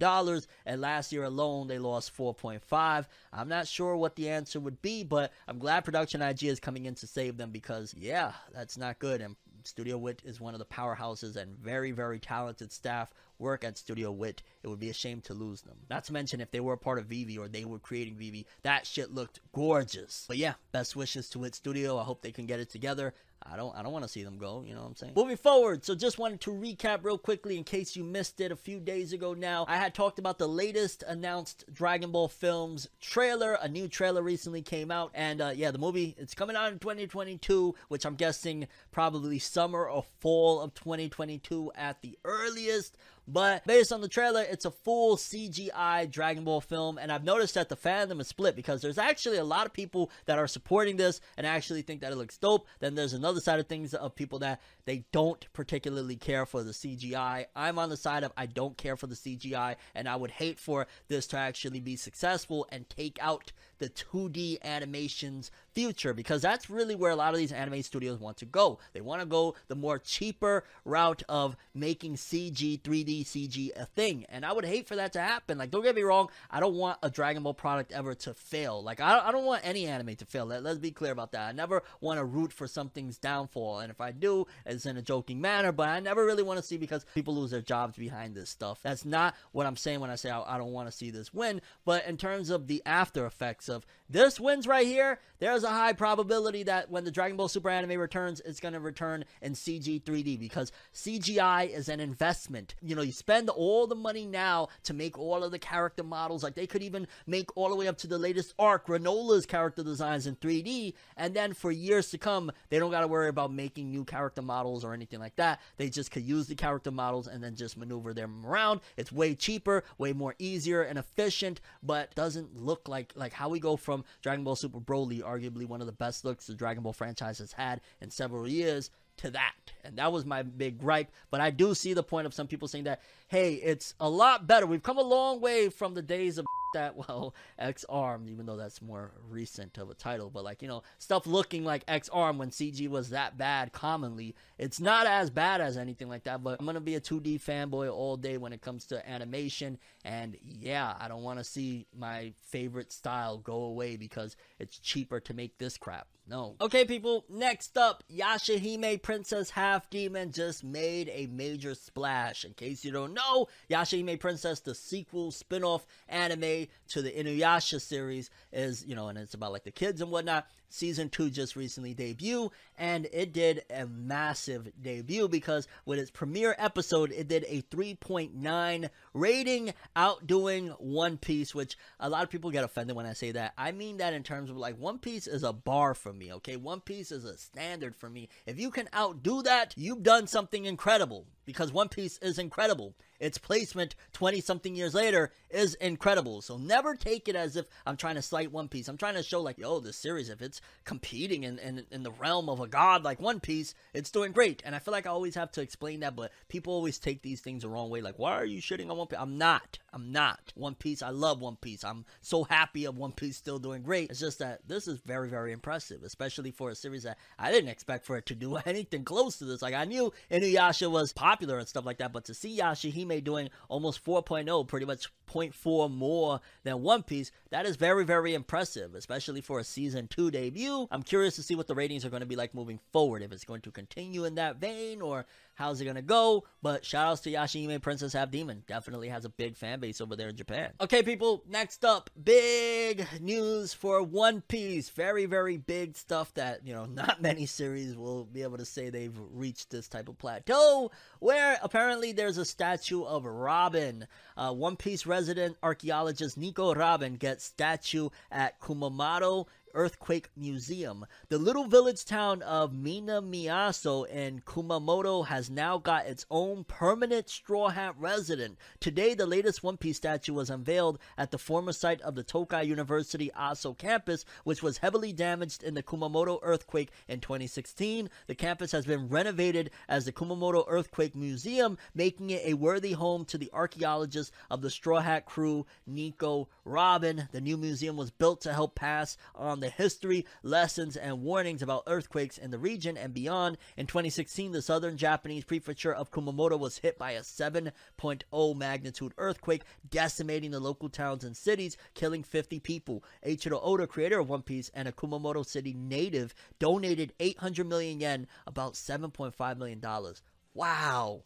[0.65, 3.05] And last year alone, they lost 4.5.
[3.31, 6.85] I'm not sure what the answer would be, but I'm glad Production IG is coming
[6.85, 9.21] in to save them because, yeah, that's not good.
[9.21, 13.77] And Studio Wit is one of the powerhouses and very, very talented staff work at
[13.77, 14.41] Studio Wit.
[14.61, 15.77] It would be a shame to lose them.
[15.89, 18.45] Not to mention if they were a part of Vivy or they were creating Vivy,
[18.63, 20.25] that shit looked gorgeous.
[20.27, 21.97] But yeah, best wishes to Wit Studio.
[21.97, 23.13] I hope they can get it together.
[23.45, 25.13] I don't I don't want to see them go, you know what I'm saying?
[25.15, 28.55] Moving forward, so just wanted to recap real quickly in case you missed it a
[28.55, 29.65] few days ago now.
[29.67, 33.57] I had talked about the latest announced Dragon Ball Films trailer.
[33.61, 36.79] A new trailer recently came out and uh, yeah, the movie it's coming out in
[36.79, 42.97] 2022, which I'm guessing probably summer or fall of 2022 at the earliest.
[43.27, 47.53] But based on the trailer, it's a full CGI Dragon Ball film, and I've noticed
[47.53, 50.97] that the fandom is split because there's actually a lot of people that are supporting
[50.97, 52.67] this and actually think that it looks dope.
[52.79, 56.71] Then there's another side of things of people that they don't particularly care for the
[56.71, 57.45] CGI.
[57.55, 60.59] I'm on the side of I don't care for the CGI, and I would hate
[60.59, 66.69] for this to actually be successful and take out the 2D animations future because that's
[66.69, 68.79] really where a lot of these anime studios want to go.
[68.93, 74.25] They want to go the more cheaper route of making CG, 3D CG a thing.
[74.29, 75.57] And I would hate for that to happen.
[75.57, 78.81] Like, don't get me wrong, I don't want a Dragon Ball product ever to fail.
[78.81, 80.45] Like, I, I don't want any anime to fail.
[80.45, 81.49] Let, let's be clear about that.
[81.49, 83.79] I never want to root for something's downfall.
[83.79, 86.65] And if I do, it's in a joking manner, but I never really want to
[86.65, 88.79] see because people lose their jobs behind this stuff.
[88.81, 91.33] That's not what I'm saying when I say I, I don't want to see this
[91.33, 91.61] win.
[91.85, 95.93] But in terms of the after effects of this wins right here, there's a high
[95.93, 100.01] probability that when the Dragon Ball Super anime returns, it's going to return in CG
[100.01, 102.75] 3D because CGI is an investment.
[102.81, 106.43] You know, you spend all the money now to make all of the character models.
[106.43, 109.83] Like they could even make all the way up to the latest arc, Granolah's character
[109.83, 110.93] designs in 3D.
[111.17, 114.41] And then for years to come, they don't got to worry about making new character
[114.41, 115.59] models or anything like that.
[115.77, 118.81] They just could use the character models and then just maneuver them around.
[118.97, 123.59] It's way cheaper, way more easier and efficient, but doesn't look like like how we
[123.59, 126.93] go from Dragon Ball Super Broly, arguably one of the best looks the Dragon Ball
[126.93, 129.53] franchise has had in several years, to that.
[129.83, 131.11] And that was my big gripe.
[131.29, 134.47] But I do see the point of some people saying that, hey, it's a lot
[134.47, 134.65] better.
[134.65, 138.81] We've come a long way from the days of that well Ex-Arm, even though that's
[138.81, 142.87] more recent of a title, but like you know stuff looking like Ex-Arm when CG
[142.89, 146.43] was that bad commonly, it's not as bad as anything like that.
[146.43, 150.37] But I'm gonna be a 2D fanboy all day when it comes to animation, and
[150.43, 155.33] yeah, I don't want to see my favorite style go away because it's cheaper to
[155.33, 156.07] make this crap.
[156.25, 156.55] No.
[156.61, 162.45] Okay, people, next up, Yashahime Princess Half Demon just made a major splash.
[162.45, 167.81] In case you don't know, Yashahime Princess, the sequel spin off anime to the Inuyasha
[167.81, 170.47] series is, you know, and it's about like the kids and whatnot.
[170.73, 172.49] Season 2 just recently debuted,
[172.79, 178.89] and it did a massive debut because with its premiere episode, it did a 3.9
[179.13, 183.53] rating, outdoing One Piece, which a lot of people get offended when I say that.
[183.55, 186.55] I mean that in terms of like One Piece is a bar for me, okay?
[186.55, 188.29] One Piece is a standard for me.
[188.47, 192.95] If you can outdo that, you've done something incredible because One Piece is incredible.
[193.19, 196.41] Its placement 20 something years later is incredible.
[196.41, 198.87] So never take it as if I'm trying to slight One Piece.
[198.87, 202.11] I'm trying to show, like, yo, this series, if it's competing in, in, in the
[202.11, 204.61] realm of a god like One Piece, it's doing great.
[204.65, 207.41] And I feel like I always have to explain that, but people always take these
[207.41, 208.01] things the wrong way.
[208.01, 209.19] Like, why are you shitting on One Piece?
[209.19, 209.79] I'm not.
[209.93, 210.51] I'm not.
[210.55, 211.83] One Piece, I love One Piece.
[211.83, 214.09] I'm so happy of One Piece still doing great.
[214.09, 217.69] It's just that this is very, very impressive, especially for a series that I didn't
[217.69, 219.61] expect for it to do anything close to this.
[219.61, 223.49] Like, I knew Inuyasha was popular and stuff like that, but to see Yashahime doing
[223.69, 229.41] almost 4.0, pretty much 0.4 more than One Piece, that is very, very impressive, especially
[229.41, 230.87] for a season 2 debut.
[230.91, 233.31] I'm curious to see what the ratings are going to be like moving forward, if
[233.31, 235.25] it's going to continue in that vein or
[235.55, 236.43] how's it to go.
[236.61, 238.63] But shout outs to Yashahime Princess Half Demon.
[238.67, 240.71] Definitely has a big fan base over there in Japan.
[240.81, 244.89] Okay, people, next up, big news for One Piece.
[244.89, 248.89] Very, very big stuff that, you know, not many series will be able to say
[248.89, 254.07] they've reached this type of plateau where apparently there's a statue of Robin.
[254.37, 261.05] Uh, One Piece resident archaeologist Nico Robin gets statue at Kumamoto Earthquake Museum.
[261.29, 267.69] The little village town of Minamiaso in Kumamoto has now got its own permanent Straw
[267.69, 268.57] Hat resident.
[268.79, 272.61] Today, the latest One Piece statue was unveiled at the former site of the Tokai
[272.61, 278.09] University Aso campus, which was heavily damaged in the Kumamoto earthquake in 2016.
[278.27, 283.25] The campus has been renovated as the Kumamoto Earthquake Museum, making it a worthy home
[283.25, 287.27] to the archaeologists of the Straw Hat crew, Nico Robin.
[287.31, 291.83] The new museum was built to help pass on the history, lessons, and warnings about
[291.87, 293.57] earthquakes in the region and beyond.
[293.77, 299.63] In 2016, the southern Japanese prefecture of Kumamoto was hit by a 7.0 magnitude earthquake,
[299.89, 303.03] decimating the local towns and cities, killing 50 people.
[303.25, 308.27] Eiichiro Oda, creator of One Piece and a Kumamoto city native, donated 800 million yen,
[308.47, 310.21] about 7.5 million dollars.
[310.53, 311.23] Wow.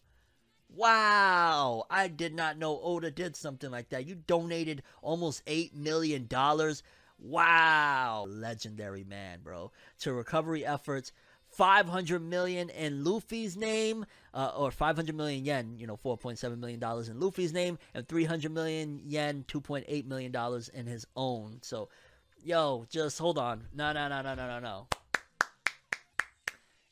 [0.74, 4.06] Wow, I did not know Oda did something like that.
[4.06, 6.28] You donated almost $8 million.
[7.18, 9.72] Wow, legendary man, bro.
[10.00, 11.12] To recovery efforts,
[11.48, 14.04] 500 million in Luffy's name,
[14.34, 18.52] uh, or 500 million yen, you know, 4.7 million dollars in Luffy's name, and 300
[18.52, 21.58] million yen, 2.8 million dollars in his own.
[21.62, 21.88] So,
[22.44, 23.64] yo, just hold on.
[23.74, 24.86] No, no, no, no, no, no, no.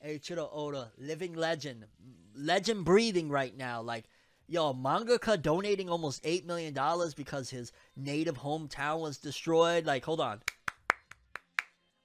[0.05, 1.85] Eiichiro Oda, living legend,
[2.37, 3.83] legend breathing right now.
[3.83, 4.05] Like,
[4.47, 6.75] yo, mangaka donating almost $8 million
[7.17, 9.87] because his native hometown was destroyed.
[9.87, 10.41] Like, hold on.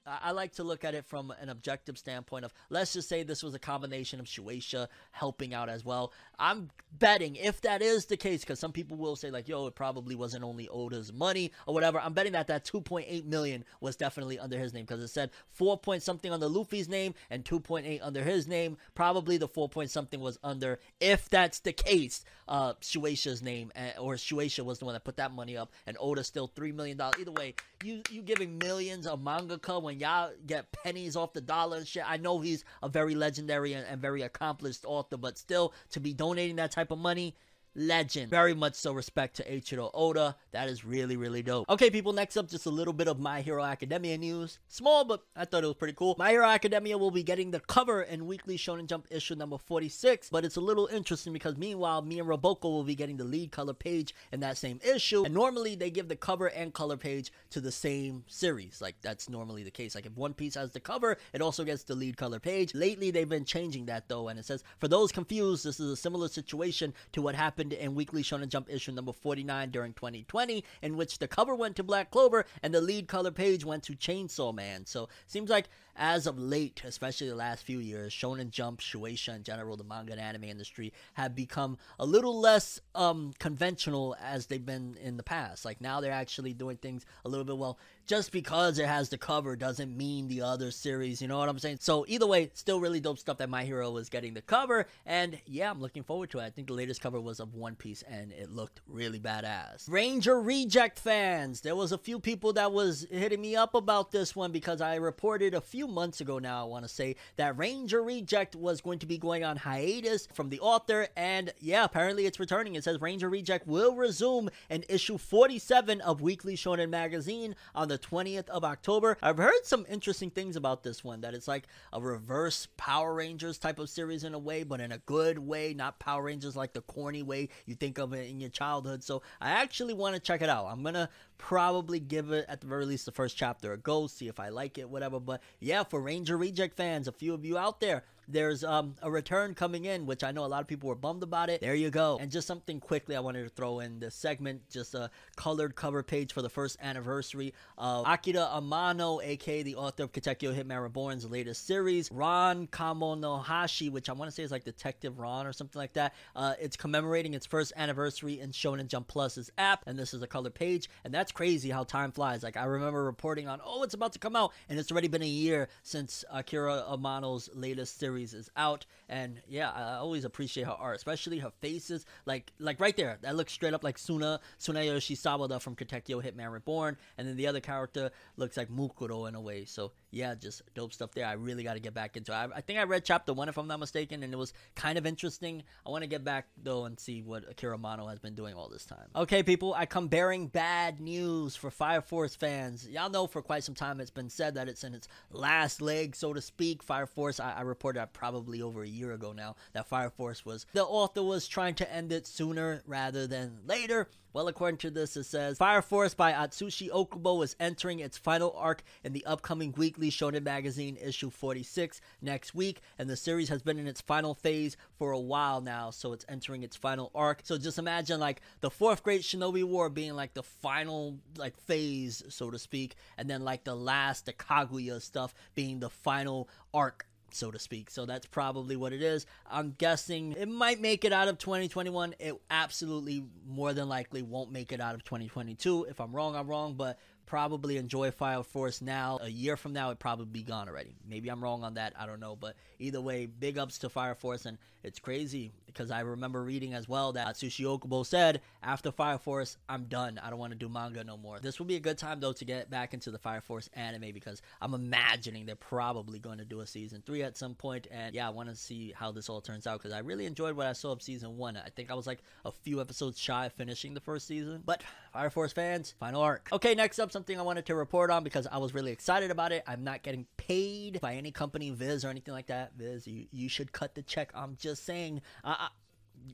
[0.06, 3.44] I like to look at it from an objective standpoint of let's just say this
[3.44, 6.12] was a combination of Shueisha helping out as well.
[6.40, 9.76] I'm betting if that is the case, because some people will say like, "Yo, it
[9.76, 14.40] probably wasn't only Oda's money or whatever." I'm betting that that 2.8 million was definitely
[14.40, 18.24] under his name because it said 4 point something under Luffy's name and 2.8 under
[18.24, 18.78] his name.
[18.96, 23.92] Probably the 4 point something was under, if that's the case, uh, Shueisha's name, eh,
[24.00, 26.98] or Shueisha was the one that put that money up, and Oda still three million
[26.98, 27.16] dollars.
[27.20, 31.78] Either way, you you giving millions of mangaka when y'all get pennies off the dollar
[31.78, 32.04] and shit.
[32.08, 36.14] I know he's a very legendary and, and very accomplished author, but still to be
[36.14, 37.36] donating that type of money,
[37.76, 38.30] legend.
[38.30, 40.36] Very much so respect to Eiichiro Oda.
[40.52, 41.70] That is really, really dope.
[41.70, 44.60] Okay, people, next up, just a little bit of My Hero Academia news.
[44.68, 46.16] Small, but I thought it was pretty cool.
[46.18, 50.30] My Hero Academia will be getting the cover in Weekly Shonen Jump issue number 46,
[50.30, 53.52] but it's a little interesting because meanwhile, me and Roboco will be getting the lead
[53.52, 55.24] color page in that same issue.
[55.24, 58.82] And normally they give the cover and color page to the same series.
[58.82, 59.96] Like, that's normally the case.
[59.96, 62.76] Like, if One Piece has the cover, it also gets the lead color page.
[62.76, 65.96] Lately, they've been changing that though, and it says, for those confused, this is a
[65.96, 70.64] similar situation to what happened happened in Weekly Shonen Jump issue number 49 during 2020,
[70.82, 73.94] in which the cover went to Black Clover and the lead color page went to
[73.94, 74.86] Chainsaw Man.
[74.88, 75.70] So seems like
[76.02, 80.14] as of late, especially the last few years, Shonen Jump, Shueisha, in general, the manga
[80.14, 85.24] and anime industry have become a little less um, conventional as they've been in the
[85.24, 85.64] past.
[85.64, 87.78] Like now they're actually doing things a little bit well.
[88.08, 91.60] Just because it has the cover doesn't mean the other series, you know what I'm
[91.60, 91.78] saying?
[91.82, 95.40] So either way, still really dope stuff that My Hero is getting the cover, and
[95.46, 96.44] yeah, I'm looking forward to it.
[96.44, 99.88] I think the latest cover was of One Piece, and it looked really badass.
[99.88, 104.36] Ranger Reject fans, there was a few people that was hitting me up about this
[104.36, 108.02] one because I reported a few months ago now, I want to say, that Ranger
[108.02, 111.08] Reject was going to be going on hiatus from the author.
[111.16, 112.76] And yeah, apparently it's returning.
[112.76, 117.98] It says Ranger Reject will resume in issue 47 of Weekly Shonen Magazine on the
[117.98, 119.18] 20th of October.
[119.22, 123.58] I've heard some interesting things about this one that it's like a reverse Power Rangers
[123.58, 126.74] type of series in a way, but in a good way, not Power Rangers like
[126.74, 129.04] the corny way you think of it in your childhood.
[129.04, 130.68] So I actually want to check it out.
[130.68, 131.10] I'm going to
[131.42, 134.50] probably give it at the very least the first chapter a go, see if I
[134.50, 135.20] like it, whatever.
[135.20, 139.12] But yeah, for Ranger Reject fans, a few of you out there, there's um, a
[139.12, 141.62] return coming in, which I know a lot of people were bummed about it.
[141.62, 142.18] There you go.
[142.20, 146.04] And just something quickly I wanted to throw in this segment, just a colored cover
[146.04, 151.30] page for the first anniversary of Akira Amano, aka the author of Katekyo Hitman Reborn's
[151.30, 155.80] latest series, Ron Kamonohashi, which I want to say is like Detective Ron or something
[155.80, 156.14] like that.
[156.36, 160.28] Uh, it's commemorating its first anniversary in Shonen Jump Plus's app, and this is a
[160.28, 162.44] colored page, and that's crazy how time flies.
[162.44, 165.22] Like I remember reporting on, oh, it's about to come out, and it's already been
[165.22, 170.72] a year since Akira Amano's latest series is out, and yeah, I always appreciate her
[170.72, 172.06] art, especially her faces.
[172.26, 176.52] Like like right there, that looks straight up like Tsuna Tsunayoshi Sawada from Katekyo Hitman
[176.52, 179.66] Reborn, and then the other character looks like Mukuro in a way.
[179.66, 181.26] So yeah, just dope stuff there.
[181.26, 182.32] I really got to get back into.
[182.32, 182.36] it.
[182.36, 184.98] I, I think I read chapter one if I'm not mistaken, and it was kind
[184.98, 185.64] of interesting.
[185.86, 188.70] I want to get back though and see what Akira Amano has been doing all
[188.70, 189.08] this time.
[189.16, 192.88] Okay, people, I come bearing bad news for Fire Force fans.
[192.88, 196.16] Y'all know for quite some time it's been said that it's in its last leg,
[196.16, 196.84] so to speak.
[196.84, 200.46] Fire Force, I, I reported that probably over a year ago now that Fire Force
[200.46, 204.10] was the author was trying to end it sooner rather than later.
[204.34, 208.56] Well, according to this, it says Fire Force by Atsushi Okubo is entering its final
[208.58, 213.62] arc in the upcoming weekly Shonen Magazine issue 46 next week, and the series has
[213.62, 217.42] been in its final phase for a while now, so it's entering its final arc.
[217.44, 222.24] So just imagine like the fourth Great Shinobi War being like the final like phase,
[222.30, 227.06] so to speak, and then like the last the Kaguya stuff being the final arc
[227.34, 227.90] so to speak.
[227.90, 229.26] So that's probably what it is.
[229.50, 232.16] I'm guessing it might make it out of 2021.
[232.20, 235.88] It absolutely more than likely won't make it out of 2022.
[235.90, 239.18] If I'm wrong, I'm wrong, but probably enjoy Fire Force now.
[239.22, 240.98] A year from now, it probably be gone already.
[241.08, 241.94] Maybe I'm wrong on that.
[241.98, 242.36] I don't know.
[242.36, 244.46] But either way, big ups to Fire Force.
[244.46, 249.18] And it's crazy because I remember reading as well that Atsushi Okubo said, after Fire
[249.18, 250.20] Force, I'm done.
[250.24, 251.40] I don't want to do manga no more.
[251.40, 254.12] This will be a good time, though, to get back into the Fire Force anime
[254.14, 257.88] because I'm imagining they're probably going to do a season three at some point.
[257.92, 260.56] And yeah, I want to see how this all turns out because I really enjoyed
[260.56, 261.58] what I saw of season one.
[261.58, 264.62] I think I was like a few episodes shy of finishing the first season.
[264.66, 266.50] But Fire Force fans, final arc.
[266.52, 269.52] Okay, next up, something I wanted to report on because I was really excited about
[269.52, 269.64] it.
[269.68, 272.74] I'm not getting paid by any company, Viz or anything like that.
[272.78, 274.32] Viz, you, you should cut the check.
[274.34, 275.22] I'm just saying.
[275.44, 275.61] Uh,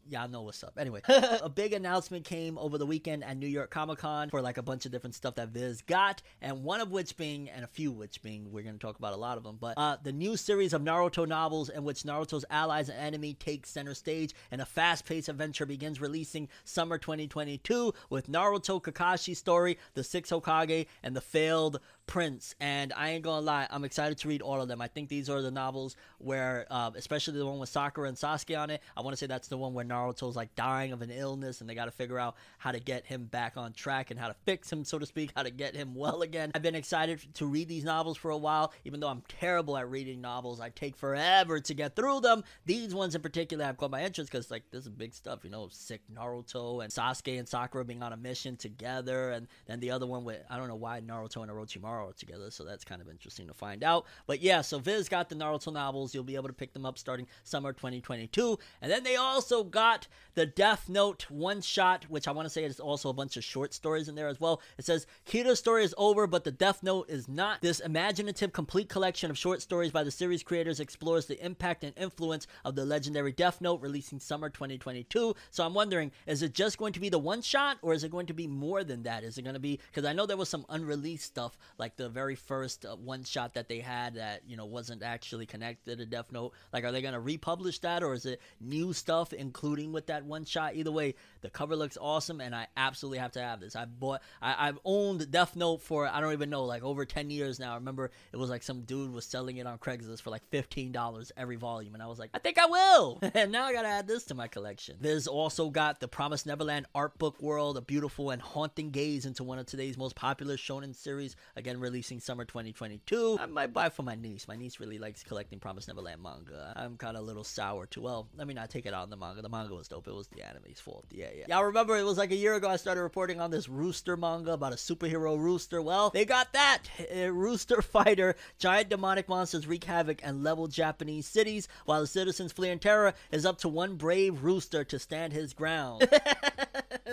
[0.10, 0.74] y'all know what's up.
[0.78, 4.58] Anyway, a big announcement came over the weekend at New York Comic Con for like
[4.58, 7.68] a bunch of different stuff that Viz got, and one of which being, and a
[7.68, 10.12] few which being, we're going to talk about a lot of them, but uh, the
[10.12, 14.62] new series of Naruto novels in which Naruto's allies and enemy take center stage and
[14.62, 20.88] a fast paced adventure begins releasing summer 2022 with Naruto Kakashi's story, the Six Hokage,
[21.04, 24.68] and the failed Prince, and I ain't gonna lie, I'm excited to read all of
[24.68, 24.82] them.
[24.82, 28.58] I think these are the novels where, uh, especially the one with Sakura and Sasuke
[28.58, 28.82] on it.
[28.96, 31.70] I want to say that's the one where Naruto's like dying of an illness, and
[31.70, 34.36] they got to figure out how to get him back on track and how to
[34.46, 36.52] fix him, so to speak, how to get him well again.
[36.56, 39.90] I've been excited to read these novels for a while, even though I'm terrible at
[39.90, 40.62] reading novels.
[40.62, 42.44] I take forever to get through them.
[42.66, 45.50] These ones in particular have caught my interest because like this is big stuff, you
[45.50, 49.92] know, sick Naruto and Sasuke and Sakura being on a mission together, and then the
[49.92, 53.10] other one with I don't know why Naruto and Orochimaru together, so that's kind of
[53.10, 54.06] interesting to find out.
[54.26, 56.14] But yeah, so Viz got the Naruto novels.
[56.14, 58.58] You'll be able to pick them up starting summer 2022.
[58.82, 62.64] And then they also got the Death Note one shot, which I want to say
[62.64, 64.62] is also a bunch of short stories in there as well.
[64.78, 67.62] It says Kira's story is over, but the Death Note is not.
[67.62, 71.98] This imaginative, complete collection of short stories by the series creators explores the impact and
[71.98, 75.36] influence of the legendary Death Note, releasing summer 2022.
[75.52, 78.12] So I'm wondering, is it just going to be the one shot, or is it
[78.12, 79.24] going to be more than that?
[79.24, 82.10] Is it going to be because I know there was some unreleased stuff, like the
[82.10, 86.06] very first uh, one shot that they had that you know wasn't actually connected to
[86.06, 86.54] Death Note.
[86.74, 90.46] Like, are they gonna republish that, or is it new stuff, including with that one
[90.46, 90.76] shot?
[90.76, 93.76] Either way, the cover looks awesome, and I absolutely have to have this.
[93.76, 97.30] I bought, I, I've owned Death Note for I don't even know, like over ten
[97.30, 97.72] years now.
[97.72, 100.92] I remember it was like some dude was selling it on Craigslist for like fifteen
[100.92, 103.20] dollars every volume, and I was like, I think I will.
[103.34, 104.98] and now I gotta add this to my collection.
[105.00, 109.44] There's also got the Promised Neverland art book world, a beautiful and haunting gaze into
[109.44, 111.36] one of today's most popular shonen series.
[111.56, 113.38] Again, then releasing summer 2022.
[113.40, 114.48] I might buy for my niece.
[114.48, 116.74] My niece really likes collecting Promise Neverland manga.
[116.76, 118.02] I'm kind of a little sour too.
[118.02, 119.42] Well, let me not take it out on the manga.
[119.42, 120.08] The manga was dope.
[120.08, 121.06] It was the anime's fault.
[121.12, 121.46] Yeah, yeah.
[121.50, 124.54] Y'all remember it was like a year ago I started reporting on this Rooster manga
[124.54, 125.82] about a superhero rooster.
[125.82, 126.84] Well, they got that.
[127.12, 132.52] A rooster fighter, giant demonic monsters wreak havoc and level Japanese cities, while the citizens
[132.52, 136.08] flee in terror is up to one brave rooster to stand his ground.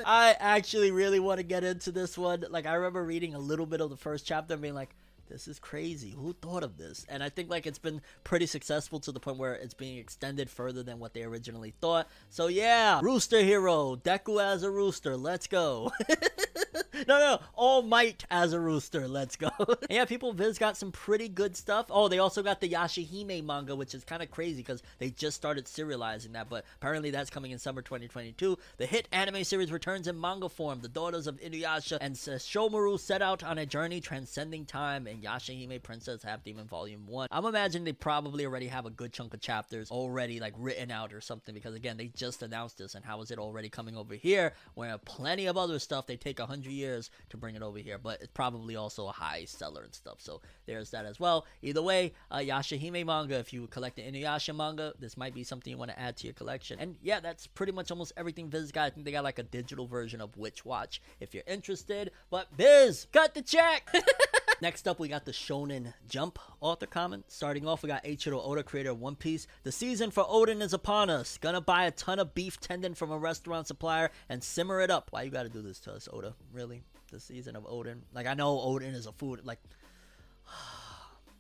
[0.05, 2.45] I actually really want to get into this one.
[2.51, 4.95] Like, I remember reading a little bit of the first chapter and being like,
[5.29, 6.11] this is crazy.
[6.11, 7.07] Who thought of this?
[7.09, 10.51] And I think like it's been pretty successful to the point where it's being extended
[10.51, 12.09] further than what they originally thought.
[12.29, 15.93] So yeah, Rooster Hero, Deku as a rooster, let's go.
[17.09, 19.51] no, no, All Might as a rooster, let's go.
[19.91, 21.87] yeah, people Viz got some pretty good stuff.
[21.91, 25.37] Oh, they also got the Yashahime manga, which is kind of crazy because they just
[25.37, 28.59] started serializing that, but apparently that's coming in summer 2022.
[28.77, 30.81] The hit anime series returns in manga form.
[30.81, 35.83] The daughters of Inuyasha and Sesshomaru set out on a journey transcending time and Yashahime
[35.83, 37.29] Princess Half Demon Volume 1.
[37.31, 41.13] I'm imagining they probably already have a good chunk of chapters already like written out
[41.13, 44.15] or something because again, they just announced this and how is it already coming over
[44.15, 47.79] here where plenty of other stuff they take a hundred years to bring it over
[47.79, 50.17] here, but it's probably also a high seller and stuff.
[50.19, 51.47] So there's that as well.
[51.63, 55.71] Either way, uh, Yashahime manga, if you collect the Inuyasha manga, this might be something
[55.71, 56.79] you want to add to your collection.
[56.79, 58.87] And yeah, that's pretty much almost everything Viz got.
[58.87, 62.11] I think they got like a digital version of Witch Watch if you're interested.
[62.31, 63.89] But Viz, cut the check!
[64.65, 67.27] Next up, we got the Shonen Jump author comment.
[67.29, 69.47] Starting off, we got Eiichiro Oda, creator of One Piece.
[69.63, 71.37] The season for oden is upon us.
[71.37, 75.09] Gonna buy a ton of beef tendon from a restaurant supplier and simmer it up.
[75.11, 76.35] Why you gotta do this to us, Oda?
[76.51, 76.83] Really?
[77.13, 78.05] The season of oden?
[78.15, 79.59] Like, I know oden is a food, like.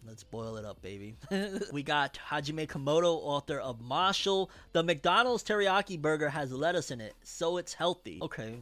[0.07, 1.16] Let's boil it up, baby.
[1.72, 4.48] we got Hajime Komoto, author of Mashle.
[4.72, 8.18] The McDonald's teriyaki burger has lettuce in it, so it's healthy.
[8.20, 8.59] Okay,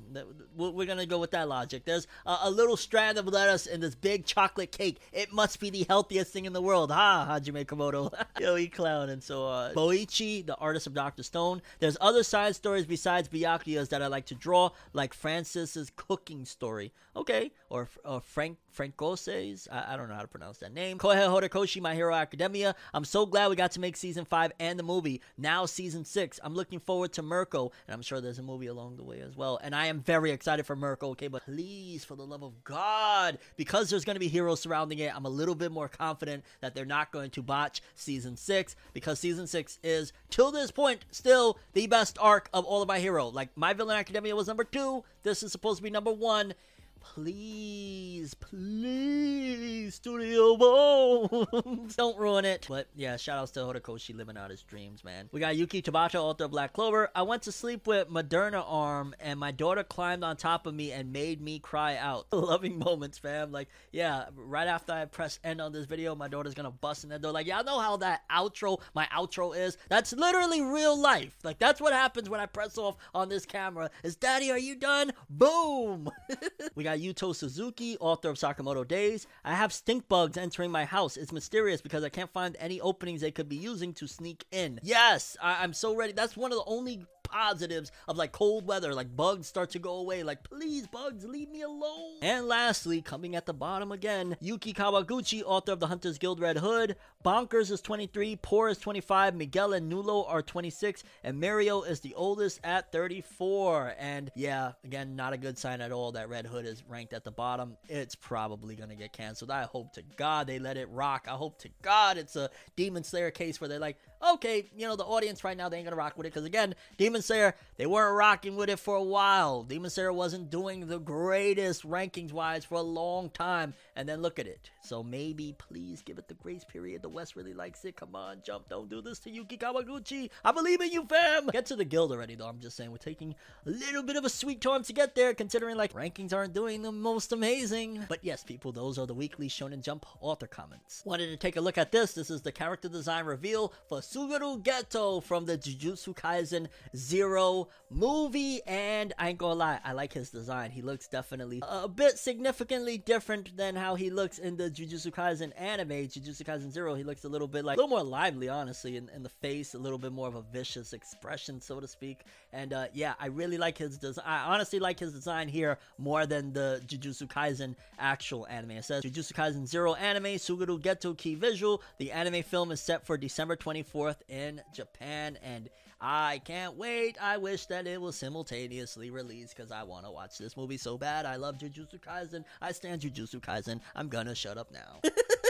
[0.57, 1.85] we're gonna go with that logic.
[1.85, 5.01] There's a, little strand of lettuce in this big chocolate cake.
[5.13, 6.93] It must be the healthiest thing in the world.
[6.93, 8.13] Ha, Hajime Komoto.
[8.41, 9.75] Yo, he clown and so on.
[9.75, 11.23] Boichi, the artist of Dr.
[11.23, 11.63] Stone.
[11.81, 16.93] There's other side stories besides Byakuya's that I like to draw, like Francis's cooking story.
[17.17, 19.69] Okay, or, or Frank Francoses.
[19.71, 20.99] I, I, don't know how to pronounce that name.
[20.99, 22.75] Kohei Horikoshi, My Hero Academia.
[22.95, 25.21] I'm so glad we got to make season five and the movie.
[25.37, 26.41] Now season six.
[26.43, 29.37] I'm looking forward to Mirko, and I'm sure there's a movie along the way as
[29.37, 29.59] well.
[29.63, 31.11] And I am very excited for Mirko.
[31.11, 34.99] Okay, but please, for the love of God, because there's going to be heroes surrounding
[34.99, 38.77] it, I'm a little bit more confident that they're not going to botch season six
[38.93, 42.99] because season six is till this point still the best arc of all of my
[42.99, 43.29] hero.
[43.29, 45.05] Like My Villain Academia was number two.
[45.23, 46.55] This is supposed to be number one
[47.03, 52.67] please, please, Studio Bones, don't ruin it.
[52.69, 55.29] But yeah, shout outs to Horikoshi living out his dreams, man.
[55.33, 57.11] We got Yuki Tabata, author of Black Clover.
[57.15, 60.93] I went to sleep with Moderna arm, and my daughter climbed on top of me
[60.93, 62.27] and made me cry out.
[62.33, 63.53] Loving moments, fam.
[63.53, 67.11] Like, yeah, right after I press end on this video, my daughter's gonna bust in
[67.11, 67.33] the door.
[67.33, 69.77] Like, y'all know how that outro, my outro is?
[69.89, 71.37] That's literally real life.
[71.43, 73.91] Like, that's what happens when I press off on this camera.
[74.03, 75.13] Is Daddy, are you done?
[75.29, 76.09] Boom.
[76.75, 79.27] we got got Yuto Suzuki, author of Sakamoto Days.
[79.45, 81.17] I have stink bugs entering my house.
[81.17, 84.79] It's mysterious because I can't find any openings they could be using to sneak in.
[84.83, 86.13] Yes, I- I'm so ready.
[86.13, 89.95] That's one of the only positives of like cold weather, like bugs start to go
[89.95, 90.23] away.
[90.23, 92.19] Like, please, bugs, leave me alone.
[92.23, 96.59] And lastly, coming at the bottom again, Yuki Kawaguchi, author of the Hunters Guild Red
[96.59, 96.97] Hood.
[97.25, 102.15] Bonkers is 23, Poor is 25, Miguel and Nulo are 26, and Mario is the
[102.15, 103.95] oldest at 34.
[103.99, 107.25] And yeah, again, not a good sign at all that Red Hood is ranked at
[107.25, 107.77] the bottom.
[107.89, 109.51] It's probably gonna get canceled.
[109.51, 111.27] I hope to God they let it rock.
[111.29, 113.99] I hope to God it's a Demon Slayer case where they're like,
[114.35, 116.33] okay, you know, the audience right now, they ain't gonna rock with it.
[116.33, 119.63] Because again, Demon Slayer, they weren't rocking with it for a while.
[119.63, 123.75] Demon Slayer wasn't doing the greatest rankings wise for a long time.
[123.95, 124.71] And then look at it.
[124.83, 127.03] So maybe, please give it the grace period.
[127.03, 127.97] The West really likes it.
[127.97, 128.69] Come on, jump.
[128.69, 130.31] Don't do this to Yuki Kawaguchi.
[130.45, 131.49] I believe in you, fam.
[131.49, 132.49] Get to the guild already, though.
[132.49, 133.35] I'm just saying, we're taking
[133.67, 136.83] a little bit of a sweet time to get there, considering like rankings aren't doing
[136.83, 138.05] the most amazing.
[138.09, 141.03] But yes, people, those are the weekly Shonen Jump author comments.
[141.05, 142.13] Wanted to take a look at this.
[142.13, 148.61] This is the character design reveal for Suguru Geto from the Jujutsu Kaisen Zero movie,
[148.67, 150.71] and I ain't gonna lie, I like his design.
[150.71, 155.53] He looks definitely a bit significantly different than how he looks in the Jujutsu Kaisen
[155.59, 156.95] anime, Jujutsu Kaisen Zero.
[156.95, 159.73] He looks a little bit like a little more lively, honestly, in, in the face,
[159.73, 162.21] a little bit more of a vicious expression, so to speak.
[162.53, 164.27] And uh, yeah, I really like his design.
[164.27, 168.73] I honestly like his design here more than the Jujutsu Kaisen actual anime.
[168.73, 171.81] It says Jujutsu Kaisen Zero anime, Suguru Geto key visual.
[171.97, 175.69] The anime film is set for December 24th in Japan, and
[176.01, 177.17] I can't wait wait.
[177.23, 180.99] I wish that it was simultaneously released because I want to watch this movie so
[180.99, 181.27] bad.
[181.27, 182.45] I love Jujutsu Kaisen.
[182.61, 183.81] I stand Jujutsu Kaisen.
[183.95, 185.01] I'm gonna shut up now.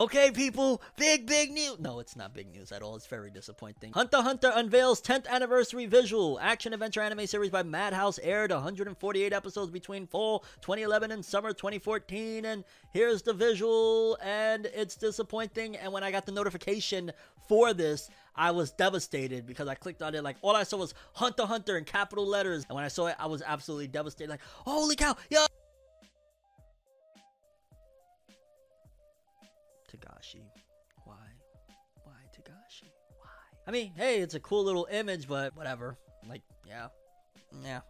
[0.00, 1.78] Okay, people, big, big news.
[1.78, 2.96] No, it's not big news at all.
[2.96, 3.92] It's very disappointing.
[3.92, 6.40] Hunter Hunter unveils 10th anniversary visual.
[6.40, 12.46] Action adventure anime series by Madhouse aired 148 episodes between fall 2011 and summer 2014.
[12.46, 15.76] And here's the visual, and it's disappointing.
[15.76, 17.12] And when I got the notification
[17.46, 20.24] for this, I was devastated because I clicked on it.
[20.24, 22.64] Like, all I saw was Hunter Hunter in capital letters.
[22.70, 24.30] And when I saw it, I was absolutely devastated.
[24.30, 25.44] Like, holy cow, yo!
[33.66, 35.96] I mean, hey, it's a cool little image, but whatever.
[36.28, 36.88] Like, yeah.
[37.62, 37.80] Yeah.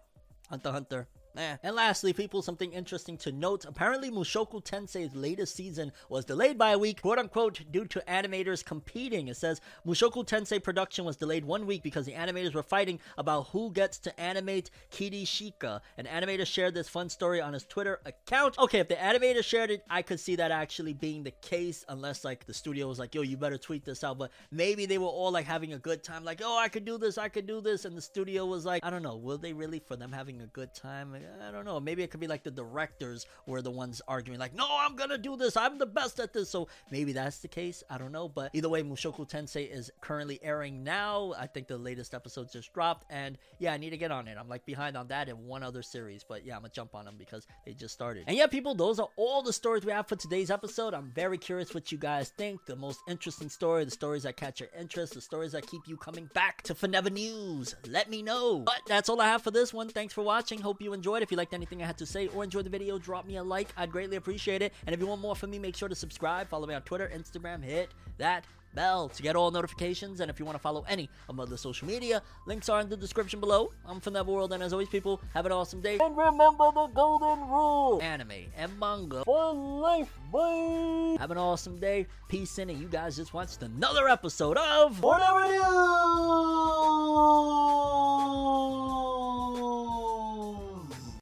[0.48, 1.08] Hunter Hunter.
[1.36, 1.56] Eh.
[1.62, 3.64] And lastly, people, something interesting to note.
[3.64, 8.64] Apparently, Mushoku Tensei's latest season was delayed by a week, quote unquote, due to animators
[8.64, 9.28] competing.
[9.28, 13.48] It says Mushoku Tensei production was delayed one week because the animators were fighting about
[13.48, 15.80] who gets to animate Kishirika.
[15.96, 18.58] An animator shared this fun story on his Twitter account.
[18.58, 22.24] Okay, if the animator shared it, I could see that actually being the case, unless
[22.24, 24.18] like the studio was like, yo, you better tweet this out.
[24.18, 26.98] But maybe they were all like having a good time, like, oh, I could do
[26.98, 27.84] this, I could do this.
[27.84, 30.46] And the studio was like, I don't know, will they really, for them having a
[30.46, 31.19] good time?
[31.20, 31.80] Eh, I don't know.
[31.80, 35.18] Maybe it could be like the directors were the ones arguing, like, no, I'm gonna
[35.18, 35.56] do this.
[35.56, 36.50] I'm the best at this.
[36.50, 37.82] So maybe that's the case.
[37.90, 38.28] I don't know.
[38.28, 41.34] But either way, Mushoku Tensei is currently airing now.
[41.38, 43.06] I think the latest episode just dropped.
[43.10, 44.36] And yeah, I need to get on it.
[44.38, 46.24] I'm like behind on that and one other series.
[46.24, 48.24] But yeah, I'm gonna jump on them because they just started.
[48.26, 50.94] And yeah, people, those are all the stories we have for today's episode.
[50.94, 52.64] I'm very curious what you guys think.
[52.66, 55.96] The most interesting story, the stories that catch your interest, the stories that keep you
[55.96, 57.74] coming back to Forever News.
[57.86, 58.60] Let me know.
[58.60, 59.88] But that's all I have for this one.
[59.88, 60.60] Thanks for watching.
[60.60, 61.09] Hope you enjoyed.
[61.18, 63.42] If you liked anything I had to say or enjoyed the video, drop me a
[63.42, 63.68] like.
[63.76, 64.72] I'd greatly appreciate it.
[64.86, 66.48] And if you want more from me, make sure to subscribe.
[66.48, 68.44] Follow me on Twitter, Instagram, hit that
[68.74, 70.20] bell to get all notifications.
[70.20, 72.88] And if you want to follow any of my other social media, links are in
[72.88, 73.72] the description below.
[73.84, 75.98] I'm from that world, and as always, people, have an awesome day.
[76.00, 81.16] And remember the golden rule anime and manga for life, boy.
[81.18, 82.06] Have an awesome day.
[82.28, 85.60] Peace in, and you guys just watched another episode of Whatever News.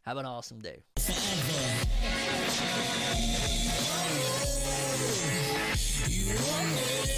[0.08, 0.84] Have an awesome day.
[6.08, 7.17] You